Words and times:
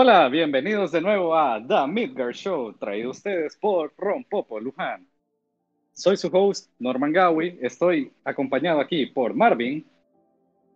Hola, 0.00 0.28
bienvenidos 0.28 0.92
de 0.92 1.00
nuevo 1.00 1.36
a 1.36 1.60
The 1.60 1.84
Midgard 1.88 2.32
Show, 2.32 2.72
traído 2.74 3.10
ustedes 3.10 3.56
por 3.56 3.92
Ron 3.98 4.22
Popo 4.22 4.60
Luján. 4.60 5.04
Soy 5.92 6.16
su 6.16 6.28
host, 6.32 6.70
Norman 6.78 7.12
Gawi, 7.12 7.58
estoy 7.60 8.12
acompañado 8.22 8.78
aquí 8.78 9.06
por 9.06 9.34
Marvin. 9.34 9.84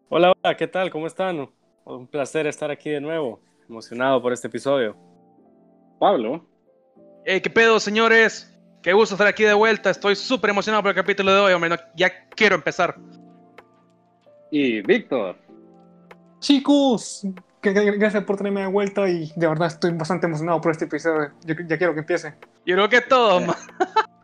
Hola, 0.09 0.33
hola, 0.33 0.57
¿qué 0.57 0.67
tal? 0.67 0.91
¿Cómo 0.91 1.07
están? 1.07 1.49
Un 1.85 2.09
placer 2.09 2.49
estar 2.49 2.69
aquí 2.73 2.91
de 2.91 3.01
nuevo, 3.01 3.39
emocionado 3.69 4.21
por 4.21 4.33
este 4.33 4.49
episodio. 4.49 4.97
Pablo. 6.01 6.45
Hey, 7.25 7.41
¿qué 7.41 7.49
pedo, 7.49 7.79
señores? 7.79 8.53
Qué 8.83 8.93
gusto 8.93 9.15
estar 9.15 9.29
aquí 9.29 9.45
de 9.45 9.55
vuelta, 9.55 9.91
estoy 9.91 10.17
súper 10.17 10.51
emocionado 10.51 10.83
por 10.83 10.91
el 10.91 10.97
capítulo 10.97 11.33
de 11.33 11.41
hoy, 11.43 11.53
hombre, 11.53 11.77
ya 11.95 12.11
quiero 12.31 12.57
empezar. 12.57 12.97
Y 14.51 14.81
Víctor. 14.83 15.37
Chicos, 16.41 17.25
gracias 17.63 18.25
por 18.25 18.37
tenerme 18.37 18.63
de 18.63 18.67
vuelta 18.67 19.09
y 19.09 19.33
de 19.37 19.47
verdad 19.47 19.69
estoy 19.69 19.93
bastante 19.93 20.27
emocionado 20.27 20.61
por 20.61 20.73
este 20.73 20.87
episodio. 20.87 21.31
ya 21.45 21.79
quiero 21.79 21.95
que 21.95 22.01
empiece. 22.01 22.35
Yo 22.67 22.75
creo 22.75 22.89
que 22.89 23.01
todos. 23.03 23.57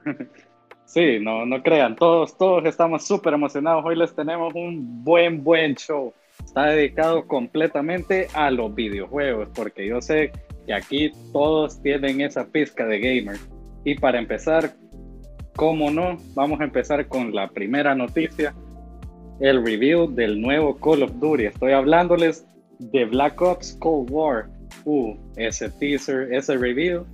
sí, 0.84 1.18
no, 1.20 1.46
no 1.46 1.62
crean, 1.62 1.94
todos, 1.94 2.36
todos 2.36 2.64
estamos 2.64 3.06
súper 3.06 3.34
emocionados. 3.34 3.84
Hoy 3.84 3.96
les 3.96 4.14
tenemos 4.14 4.52
un 4.54 5.04
buen, 5.04 5.44
buen 5.44 5.76
show. 5.76 6.12
Está 6.44 6.66
dedicado 6.66 7.26
completamente 7.26 8.28
a 8.34 8.50
los 8.50 8.74
videojuegos, 8.74 9.48
porque 9.54 9.86
yo 9.86 10.00
sé 10.00 10.32
que 10.66 10.74
aquí 10.74 11.12
todos 11.32 11.80
tienen 11.82 12.20
esa 12.20 12.46
pizca 12.46 12.86
de 12.86 12.98
gamer. 12.98 13.38
Y 13.84 13.94
para 13.96 14.18
empezar, 14.18 14.74
como 15.56 15.90
no, 15.90 16.18
vamos 16.34 16.60
a 16.60 16.64
empezar 16.64 17.06
con 17.06 17.34
la 17.34 17.48
primera 17.48 17.94
noticia, 17.94 18.54
el 19.40 19.64
review 19.64 20.12
del 20.12 20.40
nuevo 20.40 20.76
Call 20.76 21.04
of 21.04 21.12
Duty. 21.20 21.46
Estoy 21.46 21.72
hablándoles 21.72 22.44
de 22.78 23.04
Black 23.04 23.40
Ops 23.40 23.76
Cold 23.80 24.10
War. 24.10 24.48
Uh, 24.84 25.16
ese 25.36 25.70
teaser, 25.70 26.32
ese 26.32 26.56
review. 26.56 27.06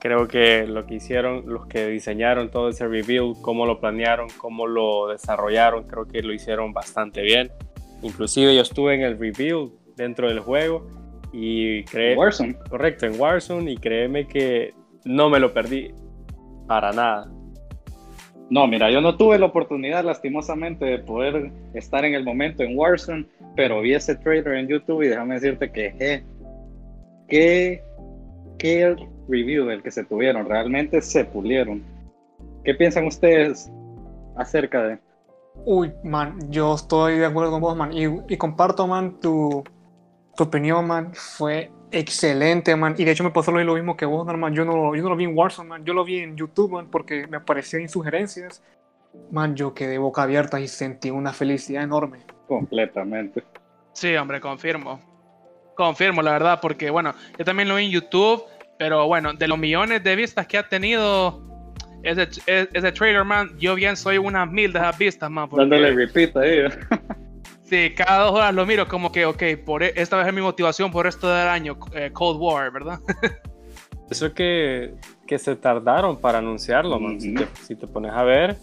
Creo 0.00 0.28
que 0.28 0.66
lo 0.66 0.86
que 0.86 0.94
hicieron, 0.94 1.42
los 1.46 1.66
que 1.66 1.88
diseñaron 1.88 2.50
todo 2.50 2.68
ese 2.68 2.86
review, 2.86 3.34
cómo 3.42 3.66
lo 3.66 3.80
planearon, 3.80 4.28
cómo 4.38 4.66
lo 4.66 5.08
desarrollaron, 5.08 5.84
creo 5.84 6.06
que 6.06 6.22
lo 6.22 6.32
hicieron 6.32 6.72
bastante 6.72 7.22
bien. 7.22 7.50
Inclusive 8.02 8.54
yo 8.54 8.62
estuve 8.62 8.94
en 8.94 9.02
el 9.02 9.18
review 9.18 9.76
dentro 9.96 10.28
del 10.28 10.38
juego 10.38 10.86
y 11.32 11.82
creé... 11.84 12.16
Warzone. 12.16 12.54
Correcto, 12.70 13.06
en 13.06 13.20
Warzone 13.20 13.72
y 13.72 13.76
créeme 13.76 14.28
que 14.28 14.72
no 15.04 15.28
me 15.28 15.40
lo 15.40 15.52
perdí 15.52 15.92
para 16.68 16.92
nada. 16.92 17.28
No, 18.50 18.66
mira, 18.66 18.90
yo 18.90 19.00
no 19.00 19.16
tuve 19.16 19.38
la 19.38 19.46
oportunidad 19.46 20.04
lastimosamente 20.04 20.84
de 20.84 20.98
poder 21.00 21.50
estar 21.74 22.04
en 22.04 22.14
el 22.14 22.24
momento 22.24 22.62
en 22.62 22.78
Warzone, 22.78 23.26
pero 23.54 23.82
vi 23.82 23.94
ese 23.94 24.14
trailer 24.14 24.54
en 24.54 24.68
YouTube 24.68 25.02
y 25.02 25.08
déjame 25.08 25.34
decirte 25.34 25.70
que 25.70 25.94
eh, 25.98 26.24
qué, 27.28 27.82
qué 28.58 28.96
review 29.28 29.66
del 29.66 29.82
que 29.82 29.90
se 29.90 30.04
tuvieron, 30.04 30.48
realmente 30.48 31.02
se 31.02 31.26
pulieron. 31.26 31.82
¿Qué 32.64 32.74
piensan 32.74 33.06
ustedes 33.06 33.70
acerca 34.36 34.82
de? 34.82 34.98
Uy, 35.66 35.92
man, 36.02 36.38
yo 36.50 36.74
estoy 36.74 37.18
de 37.18 37.26
acuerdo 37.26 37.50
con 37.50 37.60
vos, 37.60 37.76
man, 37.76 37.92
y, 37.92 38.04
y 38.32 38.36
comparto, 38.38 38.86
man, 38.86 39.20
tu, 39.20 39.62
tu 40.36 40.44
opinión, 40.44 40.86
man, 40.86 41.10
fue 41.12 41.70
excelente, 41.90 42.74
man. 42.76 42.94
Y 42.98 43.04
de 43.04 43.12
hecho 43.12 43.24
me 43.24 43.30
pasó 43.30 43.52
lo 43.52 43.74
mismo 43.74 43.96
que 43.96 44.06
vos, 44.06 44.26
man. 44.36 44.54
Yo 44.54 44.64
no, 44.64 44.94
yo 44.94 45.02
no 45.02 45.10
lo 45.10 45.16
vi 45.16 45.24
en 45.24 45.36
Warzone, 45.36 45.68
man. 45.68 45.84
Yo 45.84 45.94
lo 45.94 46.04
vi 46.04 46.18
en 46.18 46.36
YouTube, 46.36 46.72
man, 46.72 46.88
porque 46.90 47.26
me 47.26 47.36
aparecían 47.36 47.88
sugerencias. 47.88 48.62
Man, 49.30 49.56
yo 49.56 49.74
quedé 49.74 49.98
boca 49.98 50.22
abierta 50.22 50.60
y 50.60 50.68
sentí 50.68 51.10
una 51.10 51.32
felicidad 51.32 51.82
enorme. 51.82 52.18
Completamente. 52.46 53.42
Sí, 53.92 54.14
hombre, 54.16 54.40
confirmo. 54.40 55.00
Confirmo, 55.74 56.22
la 56.22 56.32
verdad, 56.32 56.60
porque 56.60 56.90
bueno, 56.90 57.14
yo 57.38 57.44
también 57.44 57.68
lo 57.68 57.76
vi 57.76 57.86
en 57.86 57.90
YouTube, 57.90 58.42
pero 58.78 59.06
bueno, 59.06 59.32
de 59.32 59.48
los 59.48 59.58
millones 59.58 60.02
de 60.02 60.16
vistas 60.16 60.46
que 60.46 60.58
ha 60.58 60.68
tenido 60.68 61.42
ese, 62.02 62.28
ese 62.46 62.92
trailer, 62.92 63.24
man, 63.24 63.56
yo 63.58 63.74
bien 63.74 63.96
soy 63.96 64.18
unas 64.18 64.50
mil 64.50 64.72
de 64.72 64.78
esas 64.78 64.96
vistas, 64.98 65.30
man. 65.30 65.48
Dándole 65.50 65.92
repeat 65.92 66.36
ahí. 66.36 66.64
Sí, 67.68 67.92
cada 67.94 68.24
dos 68.24 68.32
horas 68.32 68.54
lo 68.54 68.64
miro 68.64 68.88
como 68.88 69.12
que, 69.12 69.26
ok, 69.26 69.42
por 69.64 69.82
e, 69.82 69.92
esta 69.96 70.16
vez 70.16 70.26
es 70.26 70.32
mi 70.32 70.40
motivación 70.40 70.90
por 70.90 71.06
esto 71.06 71.28
del 71.28 71.48
año, 71.48 71.76
eh, 71.92 72.10
Cold 72.12 72.40
War, 72.40 72.72
¿verdad? 72.72 73.00
Eso 74.10 74.32
que, 74.32 74.94
que 75.26 75.38
se 75.38 75.54
tardaron 75.54 76.16
para 76.16 76.38
anunciarlo, 76.38 76.98
man. 76.98 77.20
si, 77.20 77.76
te, 77.76 77.86
pones 77.86 78.12
a 78.12 78.22
ver, 78.22 78.56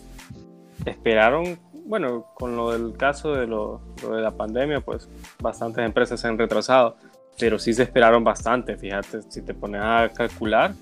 esperaron, 0.86 1.60
bueno, 1.86 2.26
con 2.34 2.56
lo 2.56 2.72
del 2.72 2.98
caso 2.98 3.34
de 3.36 3.46
lo, 3.46 3.80
de 4.02 4.22
la 4.22 4.32
pandemia, 4.32 4.82
pues 4.82 5.08
bastantes 5.40 5.86
empresas 5.86 6.20
se 6.20 6.28
han 6.28 6.40
retrasado, 6.40 6.98
pero 7.38 7.60
sí 7.60 7.74
se 7.74 7.84
esperaron 7.84 8.24
bastante, 8.24 8.76
fíjate, 8.76 9.22
si 9.30 9.44
te 9.44 9.54
pones 9.54 9.82
a 9.84 10.10
calcular. 10.16 10.74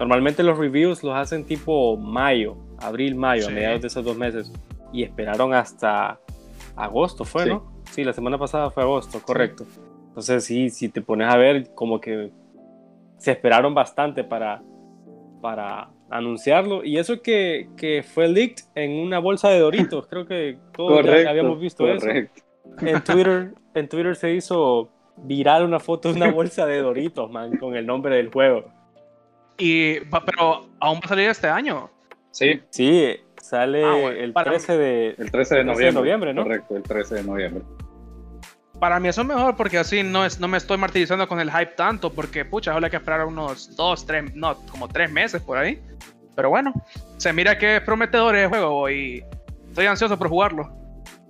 Normalmente 0.00 0.42
los 0.42 0.58
reviews 0.58 1.04
los 1.04 1.14
hacen 1.14 1.44
tipo 1.44 1.96
mayo, 1.96 2.56
abril, 2.78 3.14
mayo, 3.14 3.46
a 3.46 3.50
mediados 3.50 3.82
de 3.82 3.86
esos 3.86 4.04
dos 4.04 4.16
meses, 4.16 4.50
y 4.92 5.04
esperaron 5.04 5.54
hasta 5.54 6.18
agosto 6.78 7.24
fue, 7.24 7.46
¿no? 7.46 7.72
Sí, 7.90 8.04
la 8.04 8.12
semana 8.12 8.38
pasada 8.38 8.70
fue 8.70 8.82
agosto, 8.82 9.20
correcto. 9.20 9.64
Entonces 10.08 10.44
sí, 10.44 10.70
si 10.70 10.88
te 10.88 11.00
pones 11.00 11.28
a 11.28 11.36
ver, 11.36 11.74
como 11.74 12.00
que 12.00 12.30
se 13.18 13.32
esperaron 13.32 13.74
bastante 13.74 14.24
para, 14.24 14.62
para 15.40 15.90
anunciarlo. 16.10 16.84
Y 16.84 16.98
eso 16.98 17.20
que, 17.22 17.68
que 17.76 18.02
fue 18.02 18.28
leaked 18.28 18.64
en 18.74 18.92
una 18.92 19.18
bolsa 19.18 19.48
de 19.50 19.60
Doritos, 19.60 20.06
creo 20.06 20.26
que 20.26 20.58
todos 20.72 21.04
ya 21.04 21.30
habíamos 21.30 21.60
visto 21.60 21.84
correcto. 21.84 22.42
eso. 22.76 22.86
En 22.86 23.02
Twitter, 23.02 23.54
en 23.74 23.88
Twitter 23.88 24.16
se 24.16 24.34
hizo 24.34 24.90
viral 25.16 25.64
una 25.64 25.80
foto 25.80 26.12
de 26.12 26.16
una 26.16 26.30
bolsa 26.32 26.66
de 26.66 26.80
Doritos, 26.80 27.30
man, 27.30 27.56
con 27.56 27.76
el 27.76 27.86
nombre 27.86 28.16
del 28.16 28.30
juego. 28.30 28.64
Y, 29.58 29.98
pero 30.00 30.68
aún 30.78 30.98
va 30.98 31.02
a 31.04 31.08
salir 31.08 31.28
este 31.28 31.48
año. 31.48 31.90
Sí. 32.38 32.60
Sí, 32.70 33.16
Sale 33.42 33.82
ah, 33.82 34.10
el, 34.10 34.32
13 34.32 34.76
de, 34.76 35.14
el 35.18 35.30
13 35.30 35.56
de 35.56 35.64
noviembre. 35.64 35.92
noviembre, 35.92 36.34
¿no? 36.34 36.42
Correcto, 36.42 36.76
el 36.76 36.82
13 36.82 37.14
de 37.16 37.22
noviembre. 37.24 37.64
Para 38.78 39.00
mí 39.00 39.08
eso 39.08 39.22
es 39.22 39.26
mejor 39.26 39.56
porque 39.56 39.78
así 39.78 40.02
no, 40.02 40.24
es, 40.24 40.38
no 40.38 40.46
me 40.46 40.58
estoy 40.58 40.76
martirizando 40.76 41.26
con 41.26 41.40
el 41.40 41.50
hype 41.50 41.72
tanto, 41.74 42.12
porque 42.12 42.44
pucha, 42.44 42.72
ahora 42.72 42.86
hay 42.86 42.90
que 42.90 42.98
esperar 42.98 43.24
unos 43.24 43.74
2, 43.74 44.06
3, 44.06 44.34
no, 44.36 44.54
como 44.70 44.86
3 44.86 45.10
meses 45.10 45.42
por 45.42 45.58
ahí. 45.58 45.80
Pero 46.36 46.50
bueno, 46.50 46.72
se 47.16 47.32
mira 47.32 47.58
que 47.58 47.76
es 47.76 47.82
prometedor 47.82 48.36
el 48.36 48.48
juego 48.48 48.88
y 48.88 49.24
estoy 49.68 49.86
ansioso 49.86 50.16
por 50.16 50.28
jugarlo. 50.28 50.70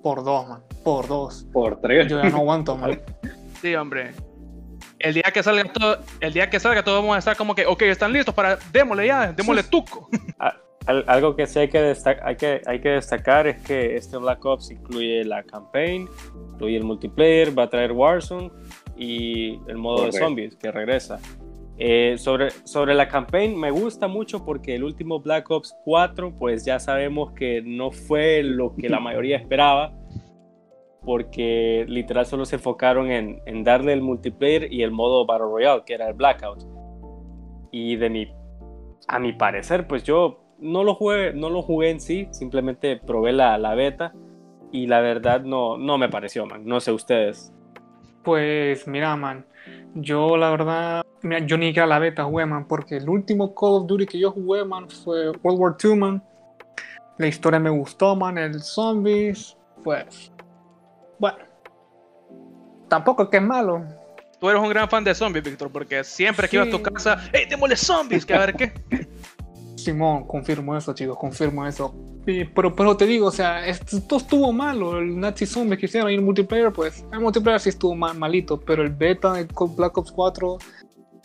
Por 0.03 0.23
dos, 0.23 0.47
man. 0.47 0.63
Por 0.85 1.09
dos. 1.09 1.47
Por 1.53 1.81
tres. 1.81 2.09
Yo 2.09 2.23
ya 2.23 2.29
no 2.29 2.39
aguanto, 2.39 2.77
man. 2.77 3.01
sí, 3.63 3.75
hombre. 3.75 4.13
El 4.99 5.15
día 5.15 5.31
que 5.33 5.43
salga 5.43 5.65
todo, 5.73 5.99
el 6.21 6.33
día 6.33 6.51
que 6.51 6.61
salga 6.61 6.83
todos 6.83 7.01
vamos 7.01 7.17
a 7.17 7.21
estar 7.21 7.37
como 7.37 7.55
que, 7.55 7.65
ok, 7.65 7.83
están 7.83 8.13
listos 8.13 8.35
para 8.35 8.59
démosle 8.73 9.07
ya, 9.07 9.33
démosle 9.33 9.63
tuco. 9.71 10.11
Ah, 10.89 11.03
algo 11.07 11.37
que 11.37 11.47
sí 11.47 11.59
hay 11.59 11.69
que, 11.69 11.95
hay, 12.25 12.37
que, 12.37 12.63
hay 12.65 12.81
que 12.81 12.89
destacar 12.89 13.47
es 13.47 13.63
que 13.63 13.95
este 13.95 14.17
Black 14.17 14.43
Ops 14.47 14.71
incluye 14.71 15.23
la 15.23 15.43
campaign, 15.43 16.09
incluye 16.53 16.79
el 16.79 16.85
multiplayer, 16.85 17.57
va 17.57 17.65
a 17.65 17.69
traer 17.69 17.93
Warzone 17.93 18.51
y 18.97 19.61
el 19.69 19.77
modo 19.77 20.07
de 20.07 20.13
zombies 20.13 20.57
que 20.57 20.73
regresa. 20.73 21.21
Eh, 21.77 22.17
sobre, 22.17 22.51
sobre 22.65 22.95
la 22.95 23.07
campaign 23.07 23.61
me 23.61 23.71
gusta 23.71 24.09
mucho 24.09 24.47
porque 24.47 24.75
el 24.75 24.83
último 24.83 25.21
Black 25.21 25.51
Ops 25.51 25.77
4 25.85 26.35
pues 26.37 26.65
ya 26.65 26.81
sabemos 26.81 27.33
que 27.33 27.63
no 27.63 27.91
fue 27.91 28.43
lo 28.43 28.75
que 28.75 28.89
la 28.89 28.99
mayoría 28.99 29.37
esperaba 29.37 29.93
porque 31.05 31.85
literal 31.87 32.27
solo 32.27 32.47
se 32.47 32.57
enfocaron 32.57 33.13
en, 33.13 33.41
en 33.47 33.63
darle 33.63 33.93
el 33.93 34.01
multiplayer 34.01 34.73
y 34.73 34.83
el 34.83 34.91
modo 34.91 35.25
Battle 35.25 35.47
Royale 35.47 35.83
que 35.87 35.95
era 35.95 36.09
el 36.09 36.15
Blackout 36.15 36.65
y 37.71 37.95
de 37.95 38.11
mi 38.11 38.33
a 39.07 39.21
mi 39.21 39.33
parecer 39.35 39.87
pues 39.87 40.03
yo 40.03 40.48
no 40.61 40.85
lo 40.85 40.95
jugué, 40.95 41.33
no 41.33 41.51
lo 41.51 41.63
jugué 41.63 41.91
en 41.91 42.01
sí, 42.01 42.29
simplemente 42.31 42.97
probé 42.97 43.33
la, 43.33 43.59
la 43.59 43.75
beta 43.75 44.13
y 44.73 44.87
la 44.87 45.01
verdad 45.01 45.43
no, 45.43 45.79
no 45.79 45.99
me 45.99 46.09
pareció, 46.09 46.47
man. 46.47 46.63
No 46.65 46.81
sé 46.81 46.93
ustedes. 46.93 47.53
Pues 48.23 48.87
mira, 48.87 49.17
man, 49.17 49.47
yo 49.95 50.37
la 50.37 50.51
verdad, 50.51 51.07
mira, 51.23 51.41
yo 51.41 51.57
ni 51.57 51.73
que 51.73 51.81
a 51.81 51.87
la 51.87 51.99
beta 51.99 52.25
jugué, 52.25 52.47
man, 52.47 52.67
porque 52.67 52.97
el 52.97 53.09
último 53.09 53.55
Call 53.55 53.83
of 53.83 53.87
Duty 53.87 54.07
que 54.07 54.19
yo 54.19 54.33
jugué, 54.33 54.65
man, 54.65 54.89
fue 54.91 55.31
World 55.43 55.61
War 55.61 55.77
II, 55.83 55.97
man. 55.97 56.23
La 57.17 57.27
historia 57.27 57.59
me 57.59 57.71
gustó, 57.71 58.15
man, 58.15 58.39
el 58.39 58.61
zombies, 58.61 59.57
pues, 59.83 60.33
bueno, 61.19 61.39
tampoco 62.89 63.25
es 63.25 63.29
que 63.29 63.39
es 63.39 63.43
malo. 63.43 63.85
Tú 64.41 64.49
eres 64.49 64.63
un 64.63 64.69
gran 64.69 64.89
fan 64.89 65.03
de 65.03 65.15
zombies, 65.15 65.45
Víctor, 65.45 65.71
porque 65.73 66.05
siempre 66.05 66.49
que 66.49 66.57
ibas 66.57 66.69
a 66.69 66.71
tu 66.71 66.81
casa, 66.83 67.29
¡Hey, 67.33 67.47
démosle 67.49 67.77
zombies! 67.77 68.25
Que 68.25 68.35
a 68.35 68.39
ver 68.39 68.55
qué. 68.55 68.73
Simón, 69.89 70.27
confirmo 70.27 70.77
eso, 70.77 70.93
chicos, 70.95 71.17
confirmo 71.17 71.67
eso. 71.67 71.95
pero, 72.55 72.77
pero 72.77 72.97
te 72.97 73.07
digo, 73.07 73.29
o 73.29 73.31
sea, 73.31 73.67
esto 73.67 74.17
estuvo 74.17 74.53
malo. 74.53 74.99
El 74.99 75.19
Nazi 75.19 75.47
Zombie 75.47 75.79
que 75.79 75.87
hicieron 75.87 76.09
ahí 76.09 76.17
en 76.17 76.25
multiplayer, 76.25 76.73
pues 76.73 77.05
el 77.11 77.21
multiplayer 77.21 77.59
sí 77.59 77.71
estuvo 77.71 77.95
malito, 77.95 78.61
pero 78.61 78.83
el 78.83 78.91
beta 78.91 79.33
de 79.33 79.47
Black 79.77 79.97
Ops 79.97 80.13
4 80.13 80.59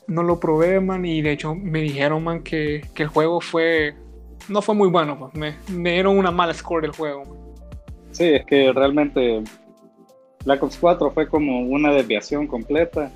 no 0.07 0.24
lo 0.24 0.39
probé, 0.39 0.80
man, 0.80 1.06
y 1.06 1.21
de 1.21 1.33
hecho 1.33 1.56
me 1.56 1.81
dijeron, 1.81 2.24
man, 2.24 2.42
que, 2.42 2.81
que 2.94 3.04
el 3.04 3.10
juego 3.10 3.42
fue. 3.42 3.95
No 4.48 4.62
fue 4.62 4.75
muy 4.75 4.89
bueno, 4.89 5.18
pues. 5.19 5.33
Me, 5.33 5.56
me 5.69 5.92
dieron 5.92 6.18
una 6.18 6.31
mala 6.31 6.54
score 6.54 6.83
del 6.83 6.92
juego. 6.92 7.56
Sí, 8.12 8.25
es 8.25 8.45
que 8.45 8.71
realmente 8.71 9.44
Black 10.45 10.63
Ops 10.63 10.77
4 10.77 11.12
fue 11.12 11.27
como 11.27 11.62
una 11.62 11.92
desviación 11.92 12.48
completa, 12.48 13.12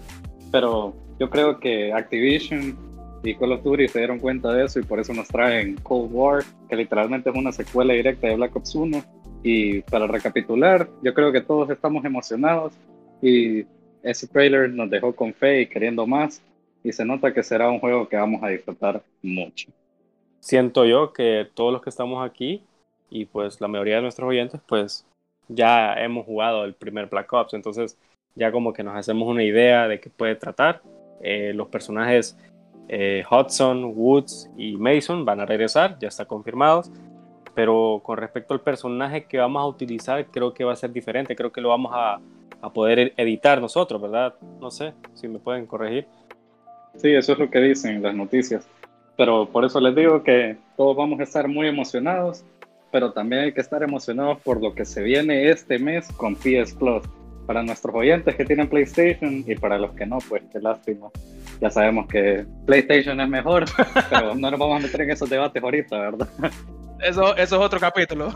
pero 0.52 0.94
yo 1.20 1.30
creo 1.30 1.60
que 1.60 1.94
Activision 1.94 2.87
y 3.24 3.36
Call 3.36 3.52
of 3.52 3.64
Duty 3.64 3.88
se 3.88 4.00
dieron 4.00 4.20
cuenta 4.20 4.54
de 4.54 4.66
eso 4.66 4.80
y 4.80 4.84
por 4.84 5.00
eso 5.00 5.14
nos 5.14 5.28
traen 5.28 5.76
Cold 5.84 6.10
War, 6.12 6.44
que 6.70 6.76
literalmente 6.76 7.30
es 7.30 7.36
una 7.36 7.52
secuela 7.52 7.94
directa 7.94 8.28
de 8.28 8.36
Black 8.36 8.56
Ops 8.56 8.76
1. 8.76 9.04
Y 9.44 9.82
para 9.82 10.08
recapitular, 10.08 10.90
yo 11.02 11.14
creo 11.14 11.32
que 11.32 11.42
todos 11.42 11.70
estamos 11.70 12.04
emocionados 12.06 12.74
y 13.22 13.66
ese 14.04 14.28
trailer 14.28 14.70
nos 14.70 14.90
dejó 14.90 15.16
con 15.16 15.34
fe 15.34 15.62
y 15.62 15.68
queriendo 15.68 16.06
más 16.06 16.42
y 16.84 16.92
se 16.92 17.06
nota 17.06 17.34
que 17.34 17.44
será 17.44 17.70
un 17.70 17.80
juego 17.80 18.08
que 18.08 18.16
vamos 18.16 18.42
a 18.44 18.50
disfrutar 18.50 19.02
mucho. 19.22 19.70
Siento 20.40 20.86
yo 20.86 21.12
que 21.14 21.48
todos 21.54 21.74
los 21.74 21.82
que 21.82 21.90
estamos 21.90 22.26
aquí 22.26 22.64
y 23.10 23.26
pues 23.26 23.60
la 23.60 23.68
mayoría 23.68 23.98
de 23.98 24.04
nuestros 24.04 24.30
oyentes 24.30 24.62
pues 24.68 25.06
ya 25.48 25.94
hemos 25.96 26.26
jugado 26.26 26.66
el 26.66 26.74
primer 26.74 27.08
Black 27.08 27.32
Ops, 27.34 27.54
entonces 27.54 27.98
ya 28.36 28.52
como 28.52 28.74
que 28.74 28.84
nos 28.84 28.96
hacemos 28.96 29.28
una 29.28 29.44
idea 29.44 29.88
de 29.88 30.00
qué 30.00 30.10
puede 30.10 30.36
tratar. 30.36 30.82
Eh, 31.22 31.52
los 31.56 31.68
personajes 31.70 32.38
eh, 32.90 33.24
Hudson, 33.30 33.94
Woods 33.96 34.50
y 34.58 34.78
Mason 34.78 35.26
van 35.26 35.40
a 35.40 35.46
regresar, 35.46 35.98
ya 36.00 36.08
está 36.08 36.26
confirmados. 36.26 36.92
Pero 37.56 38.02
con 38.04 38.18
respecto 38.18 38.54
al 38.54 38.62
personaje 38.62 39.26
que 39.26 39.40
vamos 39.40 39.62
a 39.62 39.66
utilizar, 39.66 40.26
creo 40.28 40.54
que 40.54 40.64
va 40.64 40.74
a 40.74 40.76
ser 40.76 40.92
diferente. 40.92 41.36
Creo 41.36 41.52
que 41.52 41.60
lo 41.60 41.70
vamos 41.70 41.92
a, 41.96 42.20
a 42.62 42.70
poder 42.72 43.14
editar 43.18 43.60
nosotros, 43.60 44.02
¿verdad? 44.02 44.36
No 44.60 44.70
sé 44.70 44.94
si 45.16 45.28
me 45.28 45.40
pueden 45.40 45.66
corregir. 45.66 46.06
Sí, 46.98 47.14
eso 47.14 47.34
es 47.34 47.40
lo 47.40 47.50
que 47.50 47.60
dicen 47.60 48.02
las 48.02 48.16
noticias. 48.16 48.68
Pero 49.16 49.48
por 49.50 49.66
eso 49.66 49.80
les 49.80 49.96
digo 49.96 50.24
que 50.24 50.58
todos 50.76 50.96
vamos 50.96 51.20
a 51.20 51.24
estar 51.24 51.48
muy 51.48 51.68
emocionados, 51.68 52.44
pero 52.92 53.12
también 53.12 53.44
hay 53.44 53.52
que 53.52 53.62
estar 53.62 53.82
emocionados 53.82 54.40
por 54.42 54.62
lo 54.62 54.74
que 54.74 54.86
se 54.86 55.02
viene 55.02 55.50
este 55.50 55.80
mes 55.80 56.12
con 56.14 56.36
PS 56.36 56.76
Plus. 56.78 57.04
Para 57.48 57.64
nuestros 57.64 57.96
oyentes 57.96 58.36
que 58.36 58.46
tienen 58.46 58.68
PlayStation 58.68 59.44
y 59.48 59.56
para 59.56 59.80
los 59.80 59.92
que 59.94 60.06
no, 60.06 60.20
pues 60.30 60.44
qué 60.52 60.60
lástima. 60.60 61.08
Ya 61.60 61.72
sabemos 61.72 62.08
que 62.08 62.46
PlayStation 62.66 63.20
es 63.20 63.30
mejor, 63.30 63.66
pero 64.10 64.36
no 64.36 64.52
nos 64.52 64.60
vamos 64.60 64.80
a 64.80 64.86
meter 64.86 65.02
en 65.02 65.12
esos 65.12 65.30
debates 65.30 65.64
ahorita, 65.64 65.98
¿verdad? 65.98 66.28
Eso, 67.02 67.36
eso 67.36 67.56
es 67.56 67.62
otro 67.62 67.80
capítulo. 67.80 68.32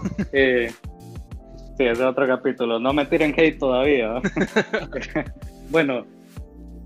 Sí, 1.78 1.86
ese 1.86 1.92
es 1.92 2.02
otro 2.02 2.28
capítulo. 2.28 2.80
No 2.80 2.94
me 2.94 3.06
tiren 3.06 3.34
hate 3.38 3.58
todavía. 3.58 4.22
bueno, 5.69 6.06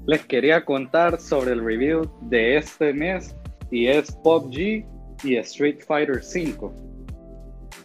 les 0.05 0.25
quería 0.25 0.63
contar 0.63 1.19
sobre 1.19 1.51
el 1.51 1.63
review 1.63 2.09
de 2.21 2.57
este 2.57 2.93
mes 2.93 3.35
y 3.71 3.87
es 3.87 4.11
PUBG 4.23 4.85
y 5.23 5.37
Street 5.37 5.79
Fighter 5.85 6.23
5. 6.23 6.73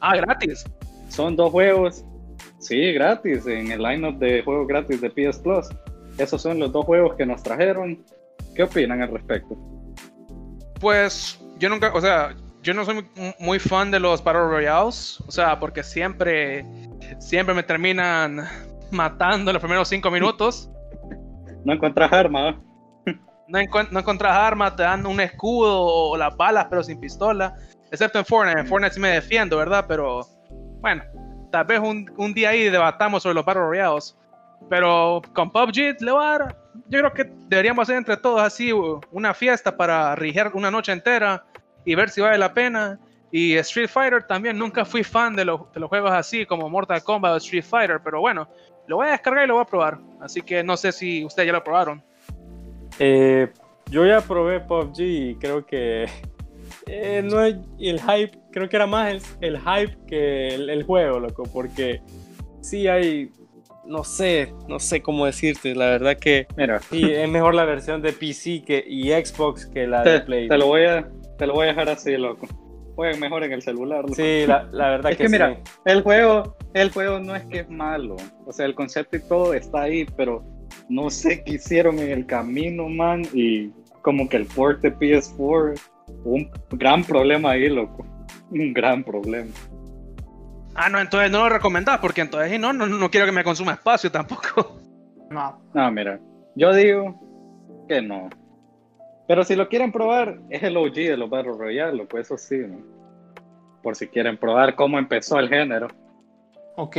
Ah, 0.00 0.16
gratis. 0.16 0.64
Son 1.08 1.34
dos 1.34 1.50
juegos 1.50 2.04
Sí, 2.60 2.92
gratis, 2.92 3.46
en 3.46 3.72
el 3.72 3.82
lineup 3.82 4.18
de 4.18 4.42
juegos 4.42 4.68
gratis 4.68 5.00
de 5.00 5.10
PS 5.10 5.38
Plus. 5.38 5.68
Esos 6.18 6.42
son 6.42 6.58
los 6.58 6.70
dos 6.70 6.84
juegos 6.84 7.16
que 7.16 7.24
nos 7.24 7.42
trajeron. 7.42 8.04
¿Qué 8.54 8.64
opinan 8.64 9.00
al 9.00 9.10
respecto? 9.10 9.56
Pues 10.78 11.40
yo 11.58 11.70
nunca, 11.70 11.90
o 11.94 12.00
sea, 12.00 12.36
yo 12.62 12.74
no 12.74 12.84
soy 12.84 13.06
muy, 13.38 13.58
fan 13.58 13.90
de 13.90 13.98
los 13.98 14.22
Battle 14.22 14.42
Royales, 14.42 15.22
o 15.26 15.30
sea, 15.30 15.58
porque 15.58 15.82
siempre, 15.82 16.66
siempre 17.18 17.54
me 17.54 17.62
terminan 17.62 18.40
matando 18.90 19.50
en 19.50 19.54
los 19.54 19.62
primeros 19.62 19.88
cinco 19.88 20.10
minutos. 20.10 20.70
no 21.64 21.72
encuentras 21.72 22.12
arma. 22.12 22.60
no, 23.48 23.58
no 23.90 23.98
encuentras 24.00 24.36
arma, 24.36 24.76
te 24.76 24.82
dan 24.82 25.06
un 25.06 25.20
escudo 25.20 25.80
o 25.82 26.16
las 26.18 26.36
balas, 26.36 26.66
pero 26.68 26.82
sin 26.82 27.00
pistola. 27.00 27.54
Excepto 27.90 28.18
en 28.18 28.26
Fortnite. 28.26 28.60
En 28.60 28.66
Fortnite 28.66 28.94
sí 28.94 29.00
me 29.00 29.08
defiendo, 29.08 29.56
¿verdad? 29.56 29.86
Pero 29.88 30.20
bueno, 30.80 31.02
tal 31.50 31.64
vez 31.64 31.80
un, 31.80 32.10
un 32.16 32.34
día 32.34 32.50
ahí 32.50 32.68
debatamos 32.68 33.22
sobre 33.22 33.34
los 33.34 33.44
Battle 33.44 33.62
Royales. 33.62 34.16
Pero 34.68 35.22
con 35.32 35.50
PUBG 35.50 36.00
le 36.00 36.12
voy 36.12 36.24
a 36.24 36.28
dar, 36.28 36.56
yo 36.88 36.98
creo 37.00 37.12
que 37.12 37.32
deberíamos 37.48 37.84
hacer 37.84 37.96
entre 37.96 38.16
todos 38.16 38.40
así 38.40 38.72
una 39.10 39.34
fiesta 39.34 39.76
para 39.76 40.14
riger 40.14 40.50
una 40.54 40.70
noche 40.70 40.92
entera 40.92 41.44
y 41.84 41.94
ver 41.94 42.10
si 42.10 42.20
vale 42.20 42.38
la 42.38 42.52
pena. 42.52 42.98
Y 43.32 43.54
Street 43.56 43.88
Fighter 43.88 44.24
también, 44.24 44.58
nunca 44.58 44.84
fui 44.84 45.04
fan 45.04 45.36
de, 45.36 45.44
de 45.44 45.80
los 45.80 45.88
juegos 45.88 46.10
así 46.10 46.44
como 46.46 46.68
Mortal 46.68 47.02
Kombat 47.02 47.32
o 47.32 47.36
Street 47.36 47.64
Fighter, 47.64 48.00
pero 48.02 48.20
bueno, 48.20 48.48
lo 48.88 48.96
voy 48.96 49.06
a 49.06 49.12
descargar 49.12 49.44
y 49.44 49.48
lo 49.48 49.54
voy 49.54 49.62
a 49.62 49.66
probar. 49.66 49.98
Así 50.20 50.42
que 50.42 50.64
no 50.64 50.76
sé 50.76 50.90
si 50.90 51.24
ustedes 51.24 51.46
ya 51.46 51.52
lo 51.52 51.62
probaron. 51.62 52.02
Eh, 52.98 53.48
yo 53.90 54.04
ya 54.04 54.20
probé 54.20 54.60
PUBG 54.60 55.00
y 55.00 55.34
creo 55.36 55.64
que 55.64 56.06
eh, 56.86 57.22
no 57.24 57.44
el 57.44 58.00
hype, 58.00 58.38
creo 58.50 58.68
que 58.68 58.76
era 58.76 58.86
más 58.86 59.36
el, 59.40 59.58
hype 59.58 59.96
que 60.06 60.54
el, 60.54 60.82
juego, 60.82 61.20
loco, 61.20 61.44
porque 61.52 62.00
sí 62.60 62.88
hay, 62.88 63.30
no 63.86 64.04
sé, 64.04 64.52
no 64.68 64.78
sé 64.78 65.02
cómo 65.02 65.26
decirte, 65.26 65.74
la 65.74 65.86
verdad 65.86 66.16
que 66.16 66.46
Mira. 66.56 66.80
sí, 66.80 67.02
es 67.04 67.28
mejor 67.28 67.54
la 67.54 67.64
versión 67.64 68.02
de 68.02 68.12
PC 68.12 68.62
que, 68.64 68.84
y 68.86 69.10
Xbox 69.10 69.66
que 69.66 69.86
la 69.86 70.02
de 70.02 70.20
Play. 70.20 70.48
Te 70.48 70.58
lo, 70.58 70.66
voy 70.66 70.84
a, 70.84 71.08
te 71.38 71.46
lo 71.46 71.54
voy 71.54 71.66
a 71.66 71.68
dejar 71.68 71.88
así, 71.88 72.16
loco. 72.16 72.46
Jueguen 72.96 73.20
mejor 73.20 73.44
en 73.44 73.52
el 73.52 73.62
celular. 73.62 74.04
Sí, 74.14 74.44
la, 74.46 74.66
verdad 74.72 75.12
es 75.12 75.18
que, 75.18 75.28
mira, 75.28 75.58
el 75.86 76.02
juego, 76.02 76.56
el 76.74 76.90
juego 76.90 77.18
no 77.18 77.34
es 77.34 77.44
que 77.46 77.60
es 77.60 77.70
malo, 77.70 78.16
o 78.46 78.52
sea, 78.52 78.66
el 78.66 78.74
concepto 78.74 79.16
y 79.16 79.20
todo 79.20 79.54
está 79.54 79.82
ahí, 79.82 80.06
pero 80.16 80.44
no 80.88 81.08
sé 81.08 81.42
qué 81.44 81.54
hicieron 81.54 81.98
en 81.98 82.10
el 82.10 82.26
camino, 82.26 82.88
man, 82.88 83.22
y 83.32 83.70
como 84.02 84.28
que 84.28 84.36
el 84.36 84.46
port 84.46 84.80
de 84.82 84.94
PS4 84.94 85.80
un 86.24 86.50
gran 86.72 87.04
problema 87.04 87.52
ahí, 87.52 87.68
loco. 87.68 88.04
Un 88.50 88.72
gran 88.72 89.04
problema. 89.04 89.50
Ah, 90.74 90.88
no, 90.88 91.00
entonces 91.00 91.30
no 91.30 91.40
lo 91.40 91.48
recomendás, 91.48 91.98
porque 91.98 92.20
entonces 92.20 92.58
no, 92.58 92.72
no, 92.72 92.86
no 92.86 93.10
quiero 93.10 93.26
que 93.26 93.32
me 93.32 93.44
consuma 93.44 93.72
espacio 93.72 94.10
tampoco. 94.10 94.76
No. 95.30 95.62
No, 95.74 95.92
mira, 95.92 96.18
yo 96.56 96.74
digo 96.74 97.14
que 97.86 98.02
no. 98.02 98.28
Pero 99.28 99.44
si 99.44 99.54
lo 99.54 99.68
quieren 99.68 99.92
probar, 99.92 100.40
es 100.50 100.60
el 100.64 100.76
OG 100.76 100.92
de 100.92 101.16
los 101.16 101.30
Battle 101.30 101.52
Royale, 101.52 101.96
loco, 101.98 102.18
eso 102.18 102.36
sí, 102.36 102.58
¿no? 102.58 102.78
Por 103.80 103.94
si 103.94 104.08
quieren 104.08 104.36
probar 104.36 104.74
cómo 104.74 104.98
empezó 104.98 105.38
el 105.38 105.48
género. 105.48 105.86
Ok, 106.74 106.96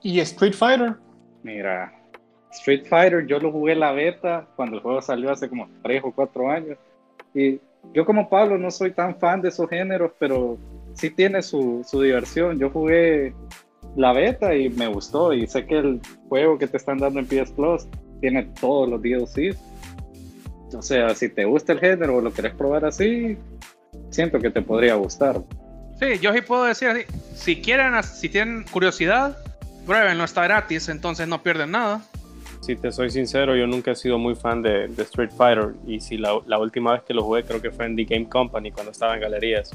¿y 0.00 0.20
Street 0.20 0.54
Fighter? 0.54 0.94
Mira, 1.42 1.92
Street 2.50 2.86
Fighter 2.86 3.26
yo 3.26 3.38
lo 3.38 3.52
jugué 3.52 3.74
la 3.74 3.92
beta 3.92 4.46
cuando 4.56 4.76
el 4.76 4.82
juego 4.82 5.02
salió 5.02 5.30
hace 5.30 5.50
como 5.50 5.68
3 5.82 6.02
o 6.02 6.12
4 6.12 6.50
años. 6.50 6.78
Y 7.34 7.60
yo 7.92 8.06
como 8.06 8.30
Pablo 8.30 8.56
no 8.56 8.70
soy 8.70 8.92
tan 8.92 9.18
fan 9.18 9.42
de 9.42 9.50
esos 9.50 9.68
géneros, 9.68 10.12
pero 10.18 10.56
sí 10.96 11.10
tiene 11.10 11.42
su, 11.42 11.84
su, 11.88 12.00
diversión. 12.00 12.58
Yo 12.58 12.70
jugué 12.70 13.34
la 13.96 14.12
beta 14.12 14.54
y 14.54 14.68
me 14.70 14.88
gustó 14.88 15.32
y 15.32 15.46
sé 15.46 15.66
que 15.66 15.78
el 15.78 16.00
juego 16.28 16.58
que 16.58 16.66
te 16.66 16.76
están 16.76 16.98
dando 16.98 17.20
en 17.20 17.26
PS 17.26 17.52
Plus 17.52 17.86
tiene 18.20 18.44
todos 18.60 18.88
los 18.88 19.00
DLCs. 19.02 19.56
O 20.74 20.82
sea, 20.82 21.14
si 21.14 21.28
te 21.28 21.44
gusta 21.44 21.72
el 21.72 21.80
género 21.80 22.16
o 22.16 22.20
lo 22.20 22.32
querés 22.32 22.54
probar 22.54 22.84
así, 22.84 23.36
siento 24.10 24.40
que 24.40 24.50
te 24.50 24.62
podría 24.62 24.94
gustar. 24.96 25.40
Sí, 26.00 26.18
yo 26.20 26.32
sí 26.32 26.40
puedo 26.40 26.64
decir 26.64 26.88
así. 26.88 27.02
Si 27.34 27.62
quieren, 27.62 28.02
si 28.02 28.28
tienen 28.28 28.64
curiosidad, 28.64 29.38
prueben, 29.86 30.18
no 30.18 30.24
está 30.24 30.42
gratis, 30.42 30.88
entonces 30.88 31.28
no 31.28 31.42
pierden 31.42 31.70
nada 31.70 32.02
si 32.66 32.74
te 32.74 32.90
soy 32.90 33.10
sincero, 33.10 33.54
yo 33.54 33.66
nunca 33.68 33.92
he 33.92 33.94
sido 33.94 34.18
muy 34.18 34.34
fan 34.34 34.60
de, 34.60 34.86
Street 34.98 35.30
Fighter. 35.30 35.74
Y 35.86 36.00
si 36.00 36.18
la, 36.18 36.40
la, 36.46 36.58
última 36.58 36.94
vez 36.94 37.02
que 37.02 37.14
lo 37.14 37.22
jugué, 37.22 37.44
creo 37.44 37.62
que 37.62 37.70
fue 37.70 37.86
en 37.86 37.94
The 37.94 38.04
Game 38.04 38.28
Company 38.28 38.72
cuando 38.72 38.90
estaba 38.90 39.14
en 39.14 39.20
galerías. 39.20 39.70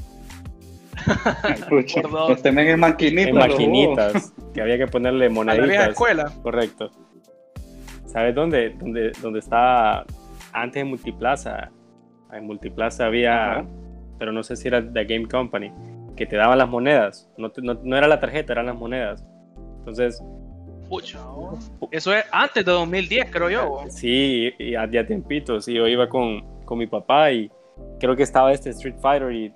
este 2.30 2.48
en 2.48 2.80
maquinitas. 2.80 3.28
En 3.28 3.34
maquinitas, 3.34 4.34
que 4.54 4.60
había 4.60 4.78
que 4.78 4.86
ponerle 4.86 5.28
moneditas. 5.28 5.68
A 5.68 5.80
la 5.80 5.86
escuela. 5.86 6.32
Correcto. 6.42 6.90
¿Sabes 8.06 8.34
dónde? 8.34 8.70
Dónde, 8.78 9.12
dónde 9.22 9.38
estaba 9.38 10.04
antes 10.52 10.82
en 10.82 10.88
Multiplaza. 10.88 11.70
En 12.32 12.46
Multiplaza 12.46 13.06
había, 13.06 13.64
pero 14.18 14.32
no 14.32 14.42
sé 14.42 14.56
si 14.56 14.68
era 14.68 14.82
The 14.82 15.04
Game 15.04 15.28
Company, 15.28 15.72
que 16.16 16.26
te 16.26 16.36
daban 16.36 16.58
las 16.58 16.68
monedas. 16.68 17.30
No, 17.36 17.52
no, 17.62 17.74
no 17.82 17.96
era 17.96 18.06
la 18.06 18.20
tarjeta, 18.20 18.52
eran 18.52 18.66
las 18.66 18.76
monedas. 18.76 19.26
Entonces, 19.78 20.22
eso 21.90 22.14
es 22.14 22.24
antes 22.30 22.64
de 22.64 22.72
2010, 22.72 23.30
creo 23.30 23.50
yo. 23.50 23.84
Sí, 23.88 24.52
y 24.58 24.74
a 24.74 25.06
tiempito, 25.06 25.60
sí, 25.60 25.74
yo 25.74 25.88
iba 25.88 26.08
con, 26.08 26.42
con, 26.64 26.78
mi 26.78 26.86
papá 26.86 27.32
y 27.32 27.50
creo 27.98 28.14
que 28.14 28.22
estaba 28.22 28.52
este 28.52 28.70
Street 28.70 28.96
Fighter 29.00 29.32
y 29.32 29.54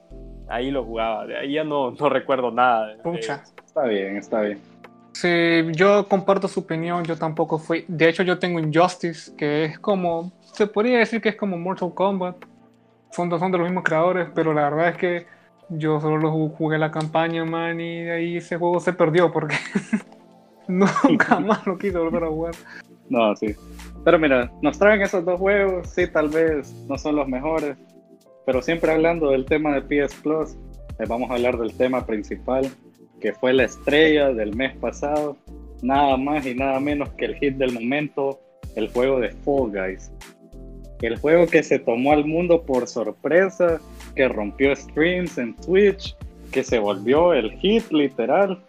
ahí 0.48 0.70
lo 0.70 0.84
jugaba. 0.84 1.26
De 1.26 1.36
ahí 1.36 1.52
ya 1.54 1.64
no, 1.64 1.90
no 1.98 2.08
recuerdo 2.08 2.50
nada. 2.50 2.96
Pucha. 3.02 3.42
Está 3.64 3.84
bien, 3.84 4.16
está 4.16 4.40
bien. 4.40 4.60
Sí, 5.12 5.72
yo 5.72 6.06
comparto 6.08 6.46
su 6.46 6.60
opinión, 6.60 7.04
yo 7.04 7.16
tampoco 7.16 7.58
fui. 7.58 7.84
De 7.88 8.08
hecho, 8.08 8.22
yo 8.22 8.38
tengo 8.38 8.60
Injustice, 8.60 9.34
que 9.34 9.64
es 9.64 9.78
como, 9.78 10.30
se 10.40 10.66
podría 10.66 10.98
decir 10.98 11.22
que 11.22 11.30
es 11.30 11.36
como 11.36 11.56
Mortal 11.56 11.94
Kombat. 11.94 12.36
Son, 13.10 13.30
son 13.38 13.50
de 13.50 13.58
los 13.58 13.66
mismos 13.66 13.84
creadores, 13.84 14.28
pero 14.34 14.52
la 14.52 14.68
verdad 14.68 14.88
es 14.88 14.96
que 14.98 15.26
yo 15.70 16.00
solo 16.00 16.30
jugué 16.50 16.76
la 16.76 16.90
campaña, 16.90 17.44
man, 17.44 17.80
y 17.80 18.02
de 18.02 18.12
ahí 18.12 18.36
ese 18.36 18.58
juego 18.58 18.78
se 18.78 18.92
perdió 18.92 19.32
porque 19.32 19.56
Nunca 20.68 21.40
más 21.40 21.66
lo 21.66 21.78
quiso 21.78 22.02
volver 22.02 22.24
a 22.24 22.28
jugar. 22.28 22.54
No, 23.08 23.34
sí. 23.36 23.54
Pero 24.04 24.18
mira, 24.18 24.50
nos 24.62 24.78
traen 24.78 25.02
esos 25.02 25.24
dos 25.24 25.38
juegos, 25.38 25.88
sí, 25.90 26.06
tal 26.06 26.28
vez 26.28 26.72
no 26.88 26.98
son 26.98 27.16
los 27.16 27.28
mejores, 27.28 27.76
pero 28.46 28.62
siempre 28.62 28.92
hablando 28.92 29.30
del 29.32 29.44
tema 29.44 29.74
de 29.74 29.82
PS 29.82 30.14
Plus, 30.22 30.52
eh, 30.98 31.04
vamos 31.06 31.30
a 31.30 31.34
hablar 31.34 31.58
del 31.58 31.74
tema 31.74 32.06
principal, 32.06 32.70
que 33.20 33.32
fue 33.32 33.52
la 33.52 33.64
estrella 33.64 34.32
del 34.32 34.54
mes 34.54 34.74
pasado, 34.76 35.36
nada 35.82 36.16
más 36.16 36.46
y 36.46 36.54
nada 36.54 36.78
menos 36.78 37.10
que 37.14 37.26
el 37.26 37.34
hit 37.34 37.56
del 37.56 37.72
momento, 37.72 38.40
el 38.76 38.88
juego 38.92 39.18
de 39.18 39.30
Fall 39.30 39.72
Guys. 39.72 40.12
El 41.02 41.18
juego 41.18 41.46
que 41.46 41.62
se 41.62 41.80
tomó 41.80 42.12
al 42.12 42.24
mundo 42.24 42.62
por 42.62 42.86
sorpresa, 42.86 43.80
que 44.14 44.28
rompió 44.28 44.74
streams 44.74 45.36
en 45.38 45.54
Twitch, 45.56 46.16
que 46.52 46.62
se 46.62 46.78
volvió 46.78 47.34
el 47.34 47.50
hit 47.58 47.90
literal 47.90 48.62